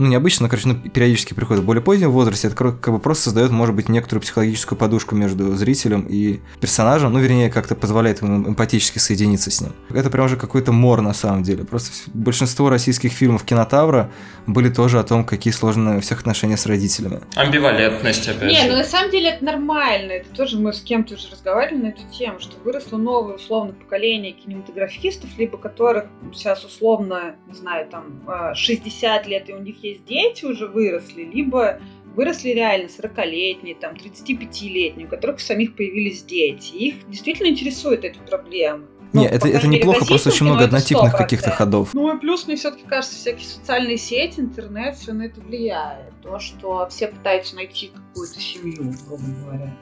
[0.00, 3.24] ну, необычно, но, короче, ну, периодически приходит в более позднем возрасте, это как бы просто
[3.24, 8.48] создает, может быть, некоторую психологическую подушку между зрителем и персонажем, ну, вернее, как-то позволяет ему
[8.48, 9.72] эмпатически соединиться с ним.
[9.90, 11.64] Это прям уже какой-то мор, на самом деле.
[11.64, 14.10] Просто большинство российских фильмов Кинотавра
[14.46, 17.20] были тоже о том, какие сложные у всех отношения с родителями.
[17.36, 18.76] Амбивалентность, опять Не, ну же.
[18.78, 20.12] на самом деле это нормально.
[20.12, 24.32] Это тоже мы с кем-то уже разговаривали на эту тему, что выросло новое условно поколение
[24.32, 29.89] кинематографистов, либо которых сейчас условно, не знаю, там э, 60 лет, и у них есть
[29.98, 31.80] дети уже выросли, либо
[32.14, 36.74] выросли реально 40-летние, там, 35-летние, у которых у самих появились дети.
[36.74, 38.86] Их действительно интересует эти проблемы.
[39.12, 41.16] Не, Ну, это, это неплохо, просто очень много однотипных 100%.
[41.16, 41.94] каких-то ходов.
[41.94, 46.12] Ну и плюс мне все-таки кажется, всякие социальные сети, интернет, все на это влияет.
[46.22, 49.76] То, что все пытаются найти какую-то семью, грубо говоря,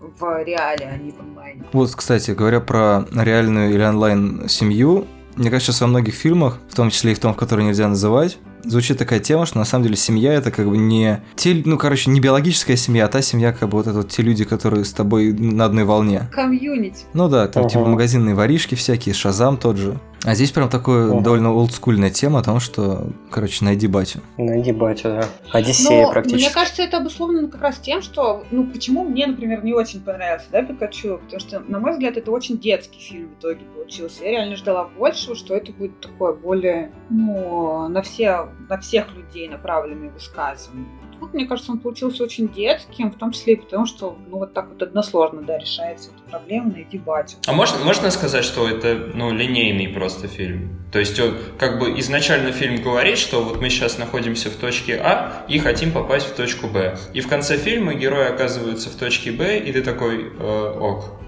[0.00, 1.62] в реале, а не в онлайне.
[1.72, 6.74] Вот, кстати, говоря про реальную или онлайн семью, мне кажется, сейчас во многих фильмах, в
[6.74, 9.96] том числе и в том, который нельзя называть, звучит такая тема, что на самом деле
[9.96, 13.68] семья это как бы не те, ну, короче, не биологическая семья, а та семья, как
[13.68, 16.28] бы вот это вот те люди, которые с тобой на одной волне.
[16.32, 17.04] Комьюнити.
[17.14, 17.70] Ну да, там Ага.
[17.72, 19.98] типа магазинные воришки всякие, Шазам тот же.
[20.24, 21.20] А здесь прям такая Ага.
[21.22, 24.20] довольно олдскульная тема о том, что, короче, найди батю.
[24.36, 25.24] Найди батю, да.
[25.52, 26.44] Одиссея Но практически.
[26.44, 30.46] мне кажется, это обусловлено как раз тем, что, ну, почему мне, например, не очень понравился,
[30.52, 34.24] да, Пикачу, потому что, на мой взгляд, это очень детский фильм в итоге получился.
[34.24, 39.48] Я реально ждала большего, что это будет такое более, ну, на все, на всех людей
[39.48, 40.86] направленное высказывание.
[41.20, 44.54] Тут, мне кажется, он получился очень детским, в том числе и потому, что, ну, вот
[44.54, 47.36] так вот односложно, да, решается эта проблема, найди батю.
[47.46, 50.80] А можно, можно сказать, что это ну, линейный просто фильм?
[50.90, 54.96] То есть он, как бы изначально фильм говорит, что вот мы сейчас находимся в точке
[54.96, 56.96] А и хотим попасть в точку Б.
[57.12, 61.19] И в конце фильма герои оказываются в точке Б, и ты такой, э, ок,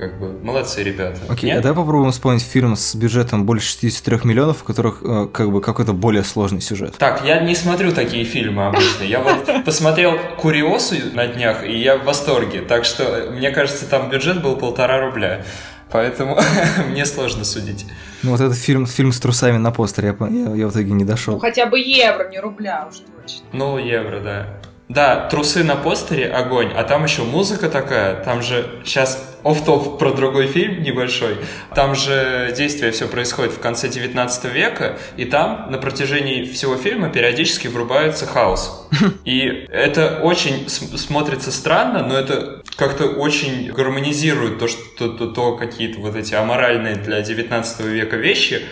[0.00, 1.18] как бы, молодцы ребята.
[1.28, 1.58] Окей, Нет?
[1.58, 5.60] а давай попробуем вспомнить фильм с бюджетом больше 63 миллионов, в которых э, как бы
[5.60, 6.96] какой-то более сложный сюжет.
[6.96, 9.04] Так, я не смотрю такие фильмы обычно.
[9.04, 12.62] Я вот посмотрел Куриосу на днях, и я в восторге.
[12.62, 15.44] Так что, мне кажется, там бюджет был полтора рубля.
[15.92, 16.38] Поэтому
[16.88, 17.84] мне сложно судить.
[18.22, 21.04] Ну вот этот фильм, фильм с трусами на постере, я, я, я в итоге не
[21.04, 21.38] Ну, дошел.
[21.38, 23.44] хотя бы евро, не рубля уж точно.
[23.52, 24.46] Ну, евро, да.
[24.90, 30.10] Да, трусы на постере огонь, а там еще музыка такая, там же сейчас оф-топ про
[30.10, 31.36] другой фильм небольшой,
[31.76, 37.08] там же действие все происходит в конце 19 века, и там на протяжении всего фильма
[37.08, 38.88] периодически врубается хаос.
[39.24, 45.56] И это очень см- смотрится странно, но это как-то очень гармонизирует то, что то, то
[45.56, 48.62] какие-то вот эти аморальные для 19 века вещи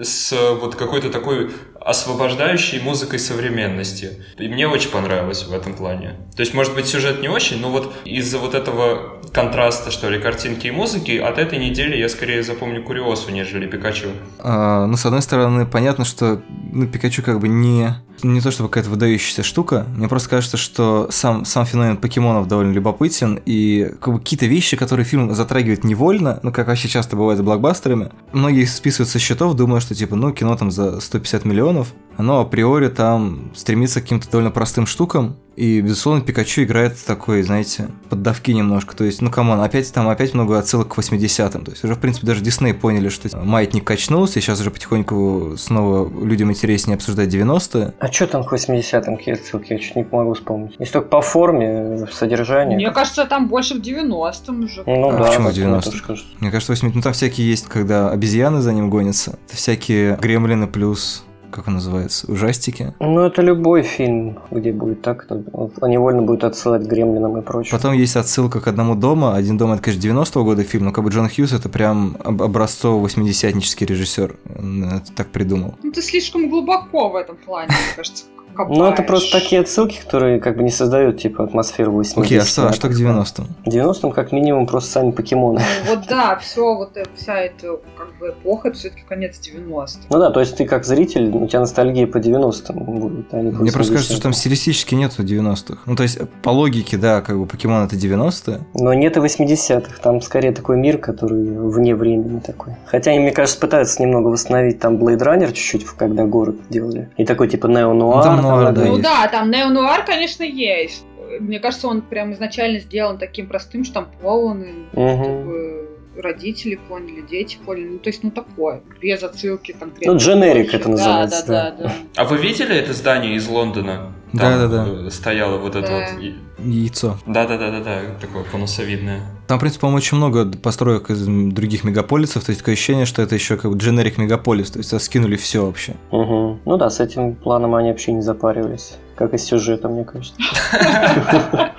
[0.00, 4.24] с вот какой-то такой освобождающей музыкой современности.
[4.38, 6.16] И мне очень понравилось в этом плане.
[6.36, 10.18] То есть, может быть, сюжет не очень, но вот из-за вот этого контраста, что ли,
[10.18, 14.08] картинки и музыки, от этой недели я скорее запомню Куриосу, нежели Пикачу.
[14.38, 16.40] А, ну, с одной стороны, понятно, что
[16.72, 19.86] ну, Пикачу как бы не, не то чтобы какая-то выдающаяся штука.
[19.94, 24.74] Мне просто кажется, что сам, сам феномен покемонов довольно любопытен, и как бы какие-то вещи,
[24.76, 29.54] которые фильм затрагивает невольно, ну, как вообще часто бывает с блокбастерами, многие списывают со счетов,
[29.54, 31.75] думая, что, типа, ну, кино там за 150 миллионов,
[32.16, 37.88] оно априори там стремится к каким-то довольно простым штукам, и, безусловно, Пикачу играет такой, знаете,
[38.10, 38.94] поддавки немножко.
[38.94, 41.64] То есть, ну, come on, опять там опять много отсылок к 80-м.
[41.64, 45.54] То есть, уже, в принципе, даже Дисней поняли, что маятник качнулся, и сейчас уже потихоньку
[45.56, 47.94] снова людям интереснее обсуждать 90-е.
[47.98, 49.72] А что там к 80-м какие отсылки?
[49.72, 50.74] Я чуть не могу вспомнить.
[50.78, 52.76] Если только по форме, в содержании.
[52.76, 54.82] Мне кажется, там больше к 90-м уже.
[54.86, 55.90] Ну А да, почему мне 90?
[55.90, 56.30] тоже кажется.
[56.40, 59.38] Мне кажется, 80 ну там всякие есть, когда обезьяны за ним гонятся.
[59.46, 61.24] Это всякие гремлины плюс,
[61.56, 62.94] как он называется, ужастики.
[63.00, 67.42] Ну, это любой фильм, где будет так, то он невольно будет отсылать к гремлинам и
[67.42, 67.72] прочее.
[67.72, 69.34] Потом есть отсылка к одному дома.
[69.34, 72.42] Один дом это, конечно, 90-го года фильм, но как бы Джон Хьюз это прям об-
[72.42, 74.36] образцово 80-нический режиссер.
[74.58, 75.74] Он это так придумал.
[75.82, 78.24] Ну, ты слишком глубоко в этом плане, мне кажется,
[78.56, 78.78] копаешь.
[78.78, 82.44] Ну, это просто такие отсылки, которые как бы не создают, типа, атмосферу 80 Окей, а
[82.44, 83.46] что, а что к 90-м?
[83.66, 85.60] 90-м как минимум просто сами покемоны.
[85.86, 90.00] Ну, вот да, все, вот вся эта как бы эпоха, это все-таки конец 90-х.
[90.10, 93.50] Ну да, то есть ты как зритель, у тебя ностальгия по 90-м будет, а не
[93.50, 94.16] Мне просто кажется, 80-м.
[94.16, 95.78] что там стилистически нету 90-х.
[95.86, 98.60] Ну, то есть, по логике, да, как бы покемон это 90-е.
[98.74, 102.74] Но нет и 80-х, там скорее такой мир, который вне времени такой.
[102.86, 107.10] Хотя они, мне кажется, пытаются немного восстановить там Blade Runner чуть-чуть, когда город делали.
[107.16, 108.16] И такой типа нео-нуар.
[108.16, 109.02] Ну, там нуар, надо- да, ну есть.
[109.02, 111.04] да, там неонуар, конечно, есть.
[111.40, 115.24] Мне кажется, он прям изначально сделан таким простым, штампованным, Мгм.
[115.24, 117.88] чтобы родители поняли, дети поняли.
[117.88, 120.12] Ну, то есть, ну, такое, без отсылки конкретно.
[120.14, 121.92] Ну, дженерик это называется, Да, да, да, да.
[122.16, 124.12] А вы видели это здание из Лондона?
[124.32, 124.86] Там, Да-да-да.
[125.06, 126.06] э, Стояло вот это Да.
[126.12, 126.22] вот...
[126.58, 127.18] Яйцо.
[127.26, 129.20] Да-да-да-да-да, такое конусовидное.
[129.46, 133.22] Там, в принципе, по-моему, очень много построек из других мегаполисов, то есть такое ощущение, что
[133.22, 135.94] это еще как бы дженерик мегаполис, то есть скинули все вообще.
[136.10, 136.60] Мгм.
[136.64, 138.94] Ну да, с этим планом они вообще не запаривались.
[139.16, 140.34] Как и с сюжетом, мне кажется.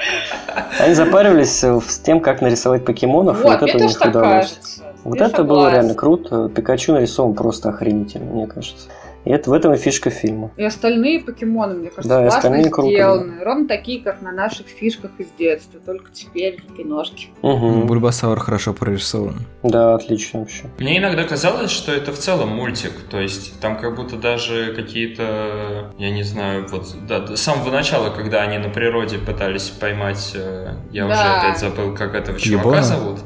[0.80, 4.28] Они запаривались э, с тем, как нарисовать покемонов, и Вот, это мне у них удалось.
[4.52, 4.84] кажется.
[5.04, 6.50] Вот это было реально круто.
[6.50, 8.88] Пикачу нарисован просто охренительно, мне кажется.
[9.28, 10.52] И это в этом и фишка фильма.
[10.56, 13.44] И остальные покемоны, мне кажется, Да, классно круто, сделаны.
[13.44, 17.28] Ровно такие, как на наших фишках из детства, только теперь в киношке.
[17.42, 17.84] Угу.
[17.84, 19.42] Бульбасаур хорошо прорисован.
[19.64, 20.64] Да, отлично вообще.
[20.80, 25.92] Мне иногда казалось, что это в целом мультик, то есть там как будто даже какие-то,
[25.98, 30.74] я не знаю, вот да, с самого начала, когда они на природе пытались поймать, э,
[30.94, 31.42] я уже Да.
[31.42, 33.20] опять забыл, как этого чувака зовут.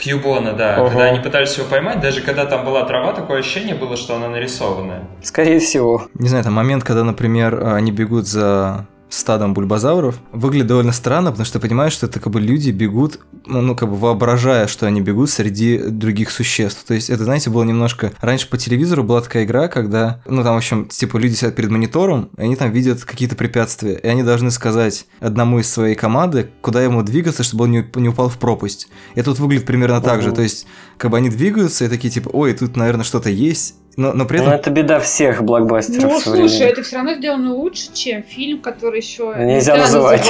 [0.00, 0.76] Кьюбона, да.
[0.76, 0.88] Ага.
[0.88, 4.28] Когда они пытались его поймать, даже когда там была трава, такое ощущение было, что она
[4.28, 5.02] нарисованная.
[5.22, 6.06] Скорее всего.
[6.14, 11.44] Не знаю, там момент, когда, например, они бегут за стадом бульбазавров, выглядит довольно странно, потому
[11.44, 14.86] что ты понимаешь, что это как бы люди бегут, ну, ну, как бы воображая, что
[14.86, 16.84] они бегут среди других существ.
[16.86, 18.12] То есть это, знаете, было немножко...
[18.20, 21.70] Раньше по телевизору была такая игра, когда, ну, там, в общем, типа, люди сидят перед
[21.70, 26.50] монитором, и они там видят какие-то препятствия, и они должны сказать одному из своей команды,
[26.60, 28.88] куда ему двигаться, чтобы он не, не упал в пропасть.
[29.14, 32.28] И тут выглядит примерно так же, то есть, как бы они двигаются, и такие, типа,
[32.28, 34.54] ой, тут, наверное, что-то есть, но, но при Но этом...
[34.54, 39.34] это беда всех блокбастеров Ну, слушай, это все равно сделано лучше, чем фильм, который еще
[39.38, 40.26] Нельзя называть.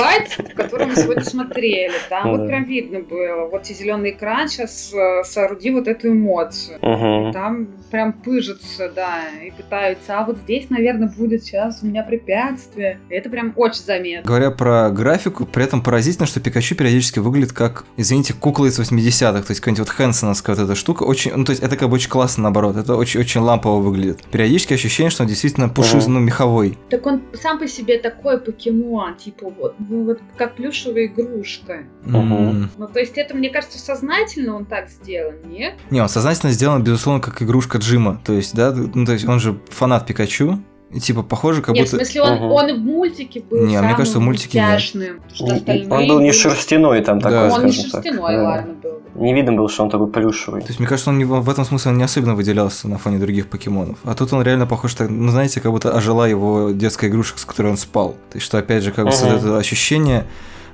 [0.56, 1.92] который мы сегодня смотрели.
[2.08, 2.30] Там Да.
[2.36, 3.48] вот прям видно было.
[3.50, 4.92] Вот тебе зеленый экран, сейчас
[5.24, 6.78] сооруди вот эту эмоцию.
[6.82, 7.32] Мгм.
[7.32, 10.18] Там прям пыжатся, да, и пытаются.
[10.18, 12.98] А вот здесь, наверное, будет сейчас у меня препятствие.
[13.08, 14.26] И это прям очень заметно.
[14.26, 19.42] Говоря про графику, при этом поразительно, что Пикачу периодически выглядит как, извините, кукла из 80-х,
[19.42, 21.94] то есть какая-нибудь вот Хэнсоновская вот эта штука, очень, ну то есть это как бы
[21.94, 24.22] очень классно наоборот, это очень-очень лампово выглядит.
[24.30, 26.14] Периодически ощущение, что он действительно пушист, Мгм.
[26.14, 26.78] ну меховой.
[26.88, 31.84] Так он сам по себе такой покемон, типа вот, ну, вот как плюшевая игрушка.
[32.04, 35.74] Ну, то есть это, мне кажется, сознательно он так сделан, нет?
[35.90, 39.40] Не, он сознательно сделан, безусловно, как игрушка Джима, то есть, да, ну то есть он
[39.40, 40.58] же фанат Пикачу,
[40.98, 42.04] типа похоже, как Нет, в будто...
[42.04, 42.44] смысле, он, Мгм.
[42.52, 44.68] он и в мультике был Не, а мне кажется, в мультике нет.
[44.70, 47.30] мультяшным, остальные Он был не шерстяной там Да.
[47.30, 47.90] такой, Он не так.
[47.92, 48.42] шерстяной, Да.
[48.42, 48.90] ладно, был.
[49.14, 50.62] Не видно было, что он такой плюшевый.
[50.62, 53.18] То есть, мне кажется, он не, в этом смысле он не особенно выделялся на фоне
[53.18, 53.98] других покемонов.
[54.04, 57.44] А тут он реально похож, так, ну, знаете, как будто ожила его детская игрушка, с
[57.44, 58.10] которой он спал.
[58.30, 60.26] То есть, что, опять же, как бы создает это ощущение,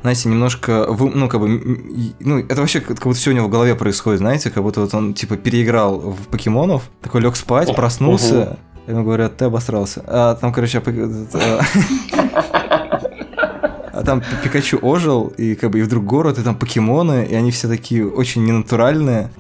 [0.03, 1.49] знаете, немножко, вы- ну, как бы,
[2.21, 4.81] ну, это вообще как как будто все у него в голове происходит, знаете, как будто
[4.81, 10.03] вот он, типа, переиграл в покемонов, такой лег спать, проснулся, ему говорят, ты обосрался.
[10.07, 10.81] А там, короче,
[13.97, 17.35] а там Пи- Пикачу ожил, и как бы и вдруг город, и там покемоны, и
[17.35, 19.31] они все такие очень ненатуральные.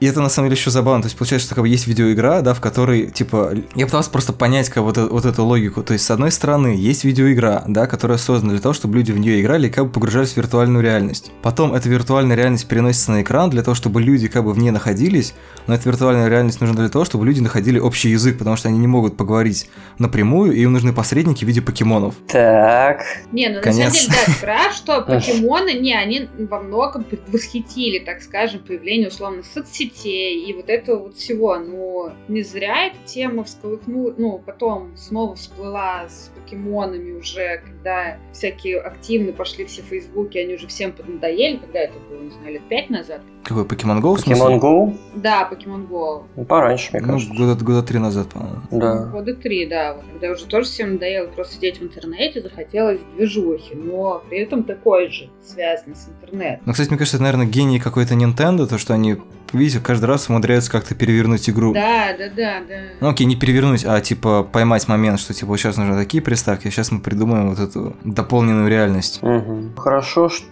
[0.00, 1.02] И это на самом деле еще забавно.
[1.02, 4.32] То есть получается, что как бы есть видеоигра, да, в которой, типа, я пытался просто
[4.32, 5.82] понять как вот, э- вот эту логику.
[5.82, 9.18] То есть, с одной стороны, есть видеоигра, да, которая создана для того, чтобы люди в
[9.18, 11.30] нее играли и как бы погружались в виртуальную реальность.
[11.42, 14.70] Потом эта виртуальная реальность переносится на экран для того, чтобы люди как бы в ней
[14.70, 15.34] находились,
[15.66, 18.78] но эта виртуальная реальность нужна для того, чтобы люди находили общий язык, потому что они
[18.78, 22.14] не могут поговорить напрямую, и им нужны посредники в виде покемонов.
[22.28, 23.00] Так.
[23.32, 23.81] Не, ну Конец.
[23.90, 29.42] Самом деле, да, прав, что покемоны, не, они во многом восхитили, так скажем, появление условно
[29.42, 31.56] соцсетей и вот этого вот всего.
[31.56, 38.78] Но не зря эта тема всколыхнула, ну, потом снова всплыла с покемонами уже, когда всякие
[38.80, 42.62] активные пошли все в Фейсбуке, они уже всем поднадоели, когда это было, не знаю, лет
[42.68, 43.20] пять назад.
[43.42, 44.14] Какой Pokemon Go?
[44.16, 44.96] Pokemon Go?
[45.16, 46.22] Да, Pokemon Go.
[46.36, 47.34] Ну, пораньше, мне Ну, кажется.
[47.34, 48.60] года, года три назад, по-моему.
[48.70, 49.06] Да.
[49.06, 49.94] Года три, да.
[49.94, 54.62] Вот, когда уже тоже всем надоело просто сидеть в интернете, захотелось движухи, но при этом
[54.62, 56.62] такой же, связанный с интернетом.
[56.64, 59.16] Ну, кстати, мне кажется, это, наверное, гений какой-то Nintendo, то, что они,
[59.52, 61.72] видите, каждый раз умудряются как-то перевернуть игру.
[61.72, 62.74] Да, да, да, да.
[63.00, 66.68] Ну, окей, не перевернуть, а, типа, поймать момент, что, типа, вот сейчас нужны такие приставки,
[66.68, 69.22] а сейчас мы придумаем вот эту дополненную реальность.
[69.22, 69.74] Мгм.
[69.76, 70.46] Хорошо, что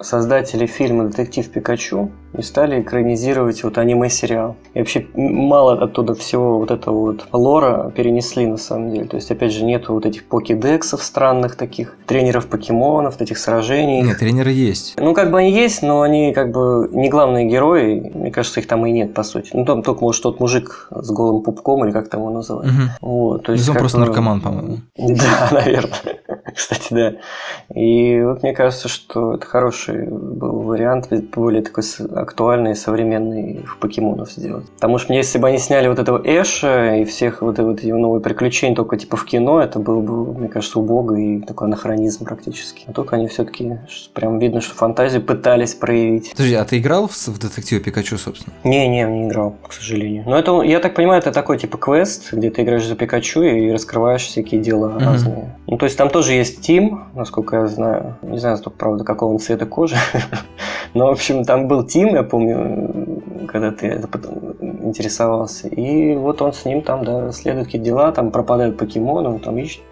[0.00, 4.56] создатели фильма «Детектив Пикачу» не стали экранизировать вот аниме-сериал.
[4.74, 9.06] И вообще мало оттуда всего вот этого вот лора перенесли на самом деле.
[9.06, 14.02] То есть, опять же, нету вот этих покедексов странных таких, тренеров покемонов, этих сражений.
[14.02, 14.94] Нет, тренеры есть.
[14.98, 18.12] Ну, как бы они есть, но они как бы не главные герои.
[18.14, 19.50] Мне кажется, их там и нет, по сути.
[19.54, 22.72] Ну, там только, может, тот мужик с голым пупком, или как там его называют.
[22.72, 22.90] Мгм.
[23.00, 24.78] Вот, то есть он просто бы- наркоман, по-моему.
[24.98, 26.20] Да, наверное.
[26.54, 27.12] Кстати, да.
[27.74, 31.84] И вот мне кажется, что это хороший был вариант, более такой
[32.14, 34.66] актуальный, современный в покемонов сделать.
[34.72, 38.20] Потому что если бы они сняли вот этого Эша и всех вот, вот его новые
[38.22, 42.84] приключения только типа в кино, это было бы, мне кажется, убого и такой анахронизм практически.
[42.86, 43.78] А только они все-таки
[44.14, 46.30] прям видно, что фантазию пытались проявить.
[46.32, 48.54] Подожди, а ты играл в, в детектива Пикачу, собственно?
[48.64, 50.24] Не-не, не играл, к сожалению.
[50.26, 53.70] Но это, я так понимаю, это такой типа квест, где ты играешь за Пикачу и
[53.70, 54.98] раскрываешь всякие дела Мгм.
[55.04, 55.54] разные.
[55.66, 58.16] Ну, то есть там тоже есть Тим, насколько я знаю.
[58.22, 59.96] Не знаю, правда, какого он цвета кожи.
[60.94, 65.68] Но, в общем, там был Тим, я помню, когда ты это потом интересовался.
[65.68, 69.58] И вот он с ним там, да, следует какие дела, там пропадают покемоны, он там
[69.58, 69.82] ищет.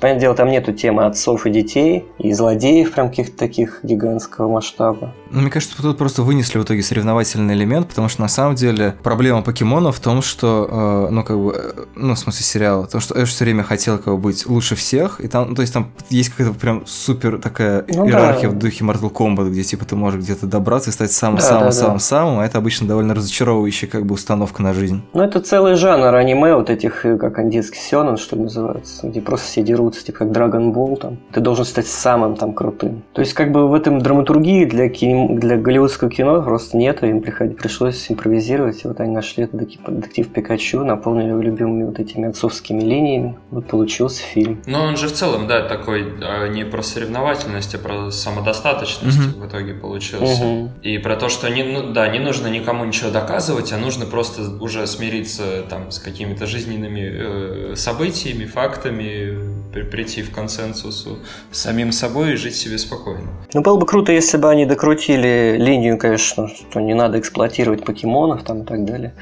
[0.00, 5.12] Понятное дело, там нету темы отцов и детей, и злодеев прям каких-то таких гигантского масштаба.
[5.30, 8.94] Ну, мне кажется, тут просто вынесли в итоге соревновательный элемент, потому что на самом деле
[9.02, 12.98] проблема покемона в том, что, э, ну, как бы, э, ну, в смысле сериала, то,
[12.98, 15.74] что Эш все время хотел как бы быть лучше всех, и там, ну, то есть
[15.74, 18.54] там есть какая-то прям супер такая Ну иерархия да.
[18.54, 22.46] в духе Mortal Kombat, где типа ты можешь где-то добраться и стать Да, самым-самым-самым-самым, а
[22.46, 25.02] это обычно довольно разочаровывающая как бы установка на жизнь.
[25.12, 29.06] Ну, это целый жанр аниме, вот этих, э, как они, детский сёнэн, что ли, называется,
[29.06, 31.18] где просто все дерутся, типа как Dragon Ball, там.
[31.32, 33.02] Ты должен стать самым там крутым.
[33.12, 37.20] То есть, как бы в этом драматургии для, кино, для голливудского кино просто нету, им
[37.20, 42.28] приход- пришлось импровизировать, и вот они нашли этот детектив, Пикачу, наполнили его любимыми вот этими
[42.28, 44.60] отцовскими линиями, вот получился фильм.
[44.66, 49.40] Но он же в целом, да, такой а, не про соревновательность, а про самодостаточность Мгм.
[49.42, 50.44] в итоге получился.
[50.44, 50.70] Мгм.
[50.82, 54.42] И про то, что не, ну, да, не нужно никому ничего доказывать, а нужно просто
[54.60, 59.39] уже смириться там с какими-то жизненными э, событиями, фактами,
[59.72, 61.18] прийти в консенсусу
[61.50, 63.28] с самим собой и жить себе спокойно.
[63.54, 68.42] Ну, было бы круто, если бы они докрутили линию, конечно, что не надо эксплуатировать покемонов
[68.42, 69.14] там и так далее.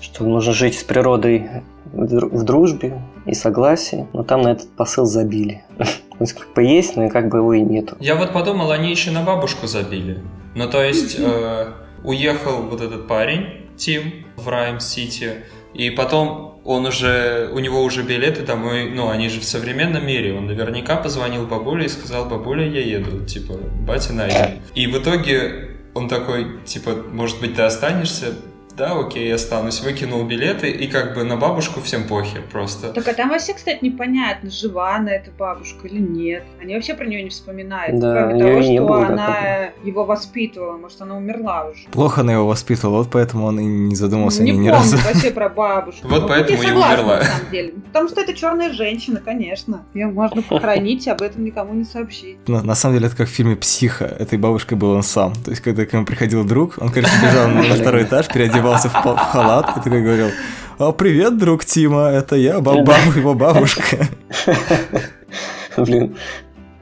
[0.00, 1.48] Что нужно жить с природой
[1.92, 4.06] в дру- в дружбе и согласии.
[4.12, 5.62] Но там на этот посыл забили.
[6.18, 7.96] Он как бы есть, но и как бы его и нету.
[8.00, 10.18] Я вот подумал, они еще на бабушку забили.
[10.54, 15.44] Ну, то есть, э, уехал вот этот парень, Тим, в Райм-Сити,
[15.78, 20.34] и потом он уже, у него уже билеты домой, ну, они же в современном мире,
[20.34, 23.54] он наверняка позвонил бабуле и сказал, бабуля, я еду, типа,
[23.86, 24.60] батя найди.
[24.74, 28.34] И в итоге он такой, типа, может быть, ты останешься?
[28.78, 29.80] Да, окей, я останусь.
[29.80, 32.92] Выкинул билеты, и как бы на бабушку всем похер просто.
[32.92, 36.44] Так а там вообще, кстати, непонятно, жива она эта бабушка или нет.
[36.60, 37.98] Они вообще про нее не вспоминают.
[37.98, 39.36] Да, кроме того, не что было, да, она
[39.84, 40.76] его воспитывала.
[40.76, 41.88] Может, она умерла уже.
[41.90, 44.96] Плохо она его воспитывала, вот поэтому он и не задумался не ни, ни помню разу.
[44.98, 46.06] вообще про бабушку.
[46.06, 47.16] Вот Ну, поэтому я и согласна, умерла.
[47.18, 47.72] на самом деле.
[47.86, 49.84] Потому что это черная женщина, конечно.
[49.94, 52.36] Ее можно похоронить, и об этом никому не сообщить.
[52.48, 54.04] На, на самом деле это как в фильме «Психа».
[54.04, 55.32] Этой бабушкой был он сам.
[55.44, 58.92] То есть, когда к нему приходил друг, он, короче, бежал на второй этаж, переодевался в,
[59.02, 60.30] па- в халат и такой говорил
[60.78, 64.06] «А, привет, друг Тима, это я, баб- баб- его бабушка».
[65.76, 66.16] Блин.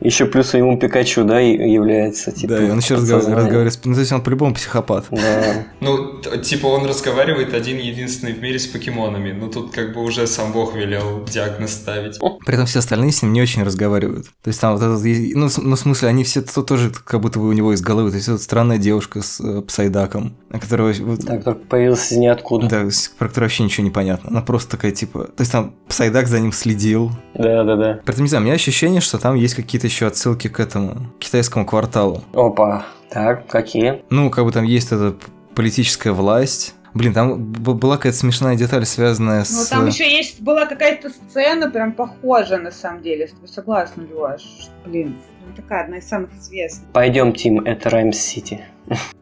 [0.06, 2.30] Еще плюс ему Пикачу, да, и- является.
[2.30, 3.72] Типа, Да, и он еще разговаривает.
[3.72, 5.06] с- Ну, то есть он по-любому психопат.
[5.10, 5.66] Да.
[5.80, 9.32] Ну, типа он разговаривает один единственный в мире с покемонами.
[9.32, 12.18] Ну, тут как бы уже сам бог велел диагноз ставить.
[12.44, 14.26] При этом все остальные с ним не очень разговаривают.
[14.42, 15.02] То есть там вот этот,
[15.34, 18.10] ну, ну, в смысле, они все то- тоже как будто бы у него из головы.
[18.10, 22.68] То есть вот странная девушка с э, псайдаком, которая вот- Так, только появился из ниоткуда.
[22.68, 22.84] Да,
[23.18, 24.30] про которую вообще ничего не понятно.
[24.30, 25.24] Она просто такая, типа...
[25.24, 27.10] То есть там Псайдак за ним следил.
[27.34, 28.00] Да, да, да.
[28.04, 30.94] При этом, не знаю, у меня ощущение, что там есть какие-то еще отсылки к этому,
[31.18, 32.22] к китайскому кварталу.
[32.34, 32.84] Опа.
[33.10, 34.02] Так, какие?
[34.10, 35.16] Ну, как бы там есть эта
[35.54, 36.74] политическая власть.
[36.92, 39.68] Блин, там была какая-то смешная деталь, связанная Ну, с...
[39.68, 43.28] там еще есть, была какая-то сцена прям похожая, на самом деле.
[43.28, 44.68] С тобой согласна, Леш?
[44.84, 45.16] Блин,
[45.46, 46.90] ну, такая одна из самых известных.
[46.92, 48.60] Пойдем, Тим, это Раймс-Сити.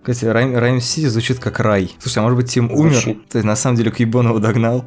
[0.03, 1.91] Кстати, Райм, Райм Сити звучит как рай.
[2.01, 3.07] Слушай, а может быть Тим Звучит.
[3.07, 3.19] умер?
[3.31, 4.85] То есть на самом деле Кьюбон его догнал,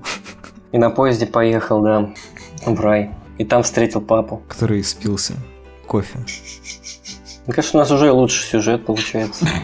[0.73, 2.09] И на поезде поехал, да,
[2.65, 3.11] в рай.
[3.37, 4.41] И там встретил папу.
[4.47, 5.33] который спился.
[5.87, 6.19] Кофе.
[7.47, 9.47] Мне кажется, у нас уже лучший сюжет получается.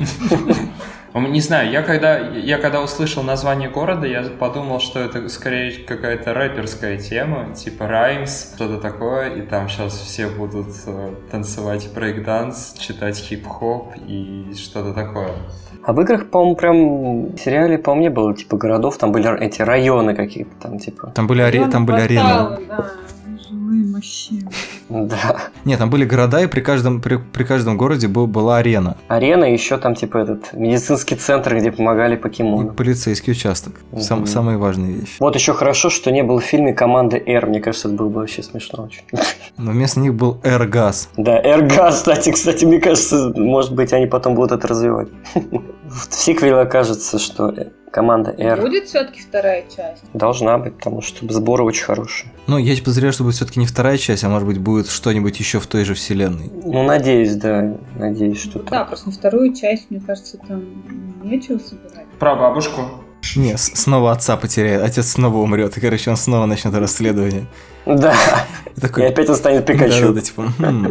[1.13, 6.33] Не знаю, я когда, я когда услышал название города, я подумал, что это скорее какая-то
[6.33, 13.17] рэперская тема, типа Раймс, что-то такое, и там сейчас все будут э, танцевать брейкданс, читать
[13.17, 15.33] хип-хоп и что-то такое.
[15.85, 19.61] А в играх, по-моему, прям в сериале, по-моему, не было типа городов, там были эти
[19.61, 21.11] районы какие-то там, типа.
[21.13, 21.67] Там были, аре...
[21.67, 22.23] там были арены.
[22.23, 22.57] Да,
[23.49, 24.49] жилые машины.
[25.07, 25.37] Да.
[25.65, 28.95] Нет, там были города, и при каждом, при, при каждом городе был, была арена.
[29.07, 32.75] Арена, еще там типа этот медицинский центр, где помогали И покемонам.
[32.75, 33.73] полицейский участок.
[33.99, 34.27] Сам, Мгм.
[34.27, 35.15] самые важные вещи.
[35.19, 37.47] Вот еще хорошо, что не было в фильме команды R.
[37.47, 39.03] Мне кажется, это было бы вообще смешно очень.
[39.57, 41.09] Но вместо них был Эргаз.
[41.17, 45.07] Да, R-газ, кстати, кстати, мне кажется, может быть, они потом будут это развивать.
[45.85, 50.01] В сиквеле окажется, что э, команда R Будет все-таки вторая часть?
[50.13, 52.31] должна быть, потому что сборы очень хорошие.
[52.47, 55.59] Ну, я подозреваю, что будет все-таки не вторая часть, а может быть будет что-нибудь еще
[55.59, 56.51] в той же вселенной.
[56.63, 58.87] Ну, надеюсь, да, надеюсь, что Да, так.
[58.89, 60.63] просто на вторую часть, мне кажется, там
[61.23, 62.07] нечего собирать.
[62.19, 62.81] Про бабушку.
[63.37, 67.45] Не, снова отца потеряет, отец снова умрет, и, короче, он снова начнет расследование.
[67.85, 68.13] Да,
[68.75, 70.01] И и такой, опять он станет Пикачу.
[70.01, 70.89] Да-да-да, типа, «Хм,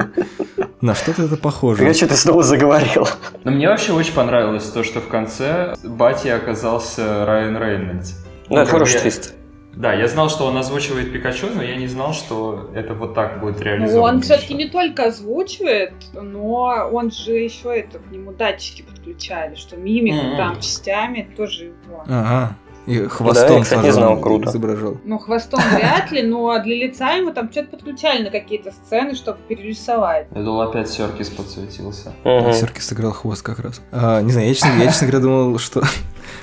[0.80, 1.80] на что-то это похоже.
[1.84, 3.06] Пикачу, ты снова заговорил.
[3.44, 8.14] Но мне вообще очень понравилось то, что в конце батей оказался Райан Рейнольдс.
[8.48, 9.34] Ну, это хороший я- твист.
[9.74, 13.40] Да, я знал, что он озвучивает Пикачу, но я не знал, что это вот так
[13.40, 14.16] будет Ну, реализовано.
[14.16, 19.76] он все-таки не только озвучивает, но он же еще это к нему датчики подключали, что
[19.76, 20.36] мимику Мгм.
[20.36, 22.04] там частями это тоже его.
[22.06, 22.56] Ага.
[22.84, 24.50] И хвостом я, кстати, не знал, круто.
[24.50, 24.96] изображал.
[25.04, 29.38] Ну, хвостом вряд ли, но для лица ему там что-то подключали на какие-то сцены, чтобы
[29.48, 30.26] перерисовать.
[30.34, 32.12] Я думал, опять Серкис подсветился.
[32.24, 32.52] Мгм.
[32.52, 33.80] Серки сыграл хвост как раз.
[33.92, 35.82] А, не знаю, я честно, я, честно говоря, думал, что...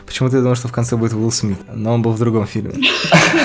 [0.06, 2.74] Почему-то я думал, что в конце будет Уилл Смит, но он был в другом фильме.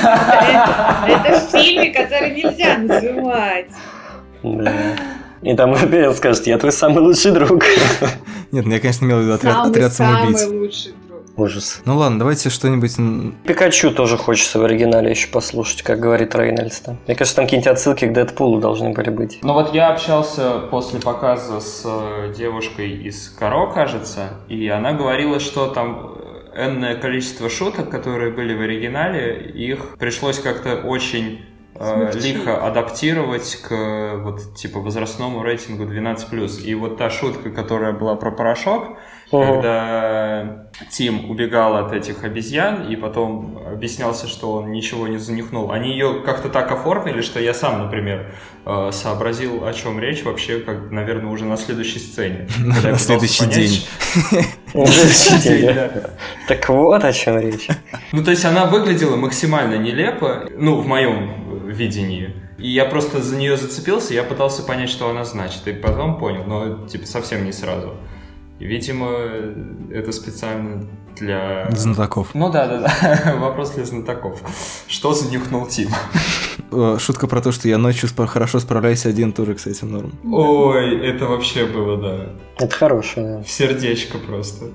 [0.02, 3.70] Это в фильме, который нельзя называть.
[4.42, 4.72] Да.
[5.42, 7.64] И там опять скажет, я твой самый лучший друг.
[8.50, 10.40] Нет, ну я, конечно, имел в виду отряд, отряд самоубийц.
[10.40, 11.04] самый лучший друг.
[11.36, 11.82] Ужас.
[11.84, 12.94] Ну ладно, давайте что-нибудь...
[13.44, 16.78] Пикачу тоже хочется в оригинале еще послушать, как говорит Рейнольдс.
[16.78, 16.98] там.
[17.06, 19.40] Мне кажется, там какие-нибудь отсылки к Дэдпулу должны были быть.
[19.42, 25.40] Ну вот я общался после показа с э, девушкой из Каро, кажется, и она говорила,
[25.40, 26.16] что там
[26.56, 31.44] энное количество шуток, которые были в оригинале, их пришлось как-то очень
[31.74, 36.62] э, лихо адаптировать к вот типа возрастному рейтингу 12+.
[36.62, 38.96] И вот та шутка, которая была про порошок,
[39.32, 39.46] Мгм.
[39.46, 45.72] когда Тим убегал от этих обезьян и потом объяснялся, что он ничего не занюхнул.
[45.72, 48.32] Они ее как-то так оформили, что я сам, например,
[48.64, 52.46] э, сообразил, о чем речь вообще, как, наверное, уже на следующей сцене.
[52.58, 53.84] На следующий день.
[56.48, 57.68] Так вот о чем речь.
[58.12, 62.34] Ну, то есть она выглядела максимально нелепо, ну, в моем видении.
[62.58, 65.66] И я просто за нее зацепился, я пытался понять, что она значит.
[65.68, 67.94] И потом понял, но, типа, совсем не сразу.
[68.58, 69.10] Видимо,
[69.92, 71.68] это специально для...
[71.70, 72.30] Знатоков.
[72.34, 73.36] Ну да, да, да.
[73.40, 74.40] Вопрос для знатоков.
[74.88, 75.90] Что занюхнул Тим?
[76.72, 80.12] Э, Шутка про то, что я ночью хорошо справляюсь один, тоже, кстати, норм.
[80.24, 82.30] Ой, это вообще было, да.
[82.58, 83.42] Это хорошее, да.
[83.42, 84.66] В сердечко просто.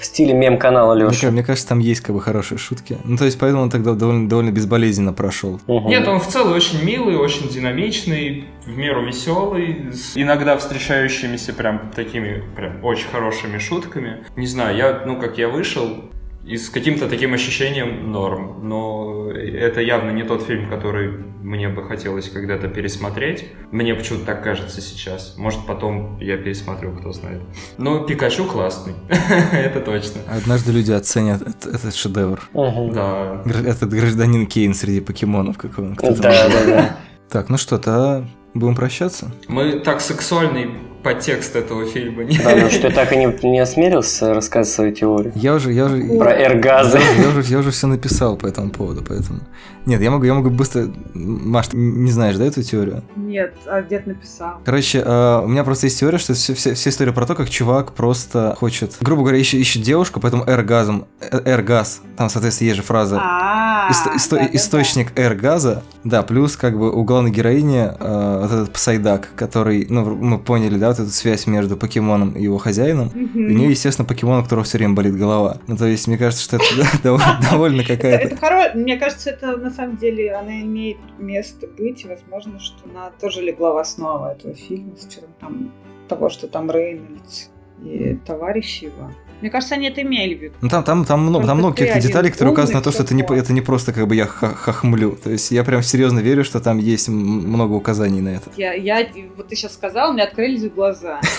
[0.00, 1.22] В стиле мем-канала Мне, Леши.
[1.26, 2.96] ка- мне кажется, там есть как бы хорошие шутки.
[3.04, 5.60] Ну, то есть, поэтому он тогда довольно, довольно безболезненно прошел.
[5.66, 11.90] Нет, он в целом очень милый, очень динамичный, в меру веселый, с иногда встречающимися прям
[11.94, 14.24] такими прям очень хорошими шутками.
[14.36, 16.04] Не знаю, я, ну как я вышел,
[16.46, 18.68] и с каким-то таким ощущением норм.
[18.68, 21.10] Но это явно не тот фильм, который
[21.42, 23.46] мне бы хотелось когда-то пересмотреть.
[23.70, 25.36] Мне почему-то так кажется сейчас.
[25.38, 27.42] Может, потом я пересмотрю, кто знает.
[27.78, 28.94] Но Пикачу классный.
[29.52, 30.20] Это точно.
[30.28, 32.40] Однажды люди оценят эт- этот шедевр.
[32.52, 33.42] Да.
[33.66, 35.96] Этот гражданин Кейн среди покемонов, как он.
[35.96, 36.96] кто там Да, да, да.
[37.30, 39.32] Так, ну что, то будем прощаться?
[39.48, 40.70] Мы так сексуальный
[41.04, 42.38] подтекст этого фильма не...
[42.38, 45.32] Да, ну что я так и не, не осмелился рассказать свою теорию.
[45.36, 46.02] Я уже, я уже...
[46.18, 46.98] Про эргазы.
[46.98, 49.40] Я, я уже, я уже все написал по этому поводу, поэтому...
[49.86, 50.86] Нет, я могу, я могу быстро...
[51.12, 53.02] Маш, ты не знаешь, да, эту теорию?
[53.16, 54.54] Нет, а дед написал.
[54.64, 57.50] Короче, э, у меня просто есть теория, что вся, вся, вся история про то, как
[57.50, 62.76] чувак просто хочет, грубо говоря, ищет, ищет девушку, поэтому эргазм, э, эргаз, там, соответственно, есть
[62.78, 64.56] же фраза А, Исто- исто- да-да-да.
[64.56, 70.14] источник R-газа, да, плюс как бы у главной героини э, вот этот Псайдак, который, ну,
[70.14, 73.10] мы поняли, да, вот эту связь между покемоном и его хозяином.
[73.14, 73.48] Мгм.
[73.48, 75.58] И у нее, естественно, покемон, у которого все время болит голова.
[75.66, 77.18] Ну, то есть, мне кажется, что это
[77.50, 78.72] довольно, какая-то...
[78.74, 82.04] Мне кажется, это на самом деле она имеет место быть.
[82.04, 85.72] и, Возможно, что она тоже легла в основу этого фильма с учетом там,
[86.08, 87.48] того, что там Рейнольдс
[87.82, 89.10] и товарищи его.
[89.40, 90.54] Мне кажется, они это имели в виду.
[90.60, 93.14] Ну, там, там, там, много, там много каких-то деталей, которые указаны на то, что это
[93.14, 95.18] не, это не просто как бы я хохмлю.
[95.22, 98.50] То есть, я прям серьезно верю, что там есть много указаний на это.
[98.56, 99.06] Я, я,
[99.36, 101.20] вот ты сейчас сказал, у меня открылись глаза.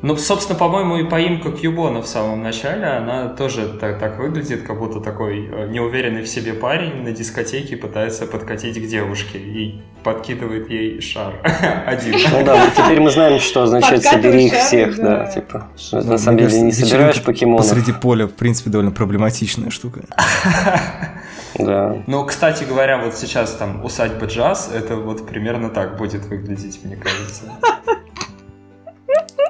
[0.00, 4.78] Ну, собственно, по-моему, и поимка Кьюбона в самом начале, она тоже так, так выглядит, как
[4.78, 10.70] будто такой э, неуверенный в себе парень на дискотеке пытается подкатить к девушке и подкидывает
[10.70, 11.34] ей шар.
[11.86, 12.14] Один.
[12.30, 15.26] Ну да, вот теперь мы знаем, что означает «собери их всех», да, да.
[15.26, 15.68] типа.
[15.76, 17.66] Что это Да, на самом деле не собираешь покемонов.
[17.68, 20.02] Посреди поля, в принципе, довольно проблематичная штука.
[21.58, 21.96] Да.
[22.06, 26.94] Ну, кстати говоря, вот сейчас там усадьба джаз, это вот примерно так будет выглядеть, мне
[26.94, 27.44] кажется.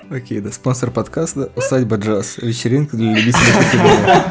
[0.10, 2.38] Окей, да, спонсор подкаста «Усадьба джаз».
[2.38, 4.24] Вечеринка для любителей покемонов.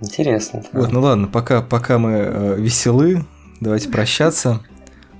[0.00, 0.62] Интересно.
[0.72, 3.24] Вот, ну ладно, пока, пока мы э, веселы,
[3.60, 4.60] давайте прощаться.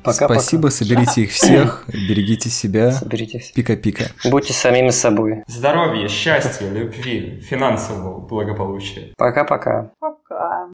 [0.05, 0.41] Пока-пока.
[0.41, 2.93] Спасибо, соберите их всех, берегите себя.
[2.93, 3.51] Соберитесь.
[3.53, 4.05] Пика-пика.
[4.25, 5.43] Будьте самими собой.
[5.47, 9.13] Здоровья, счастья, любви, финансового благополучия.
[9.17, 9.91] Пока-пока.
[9.99, 10.69] Пока.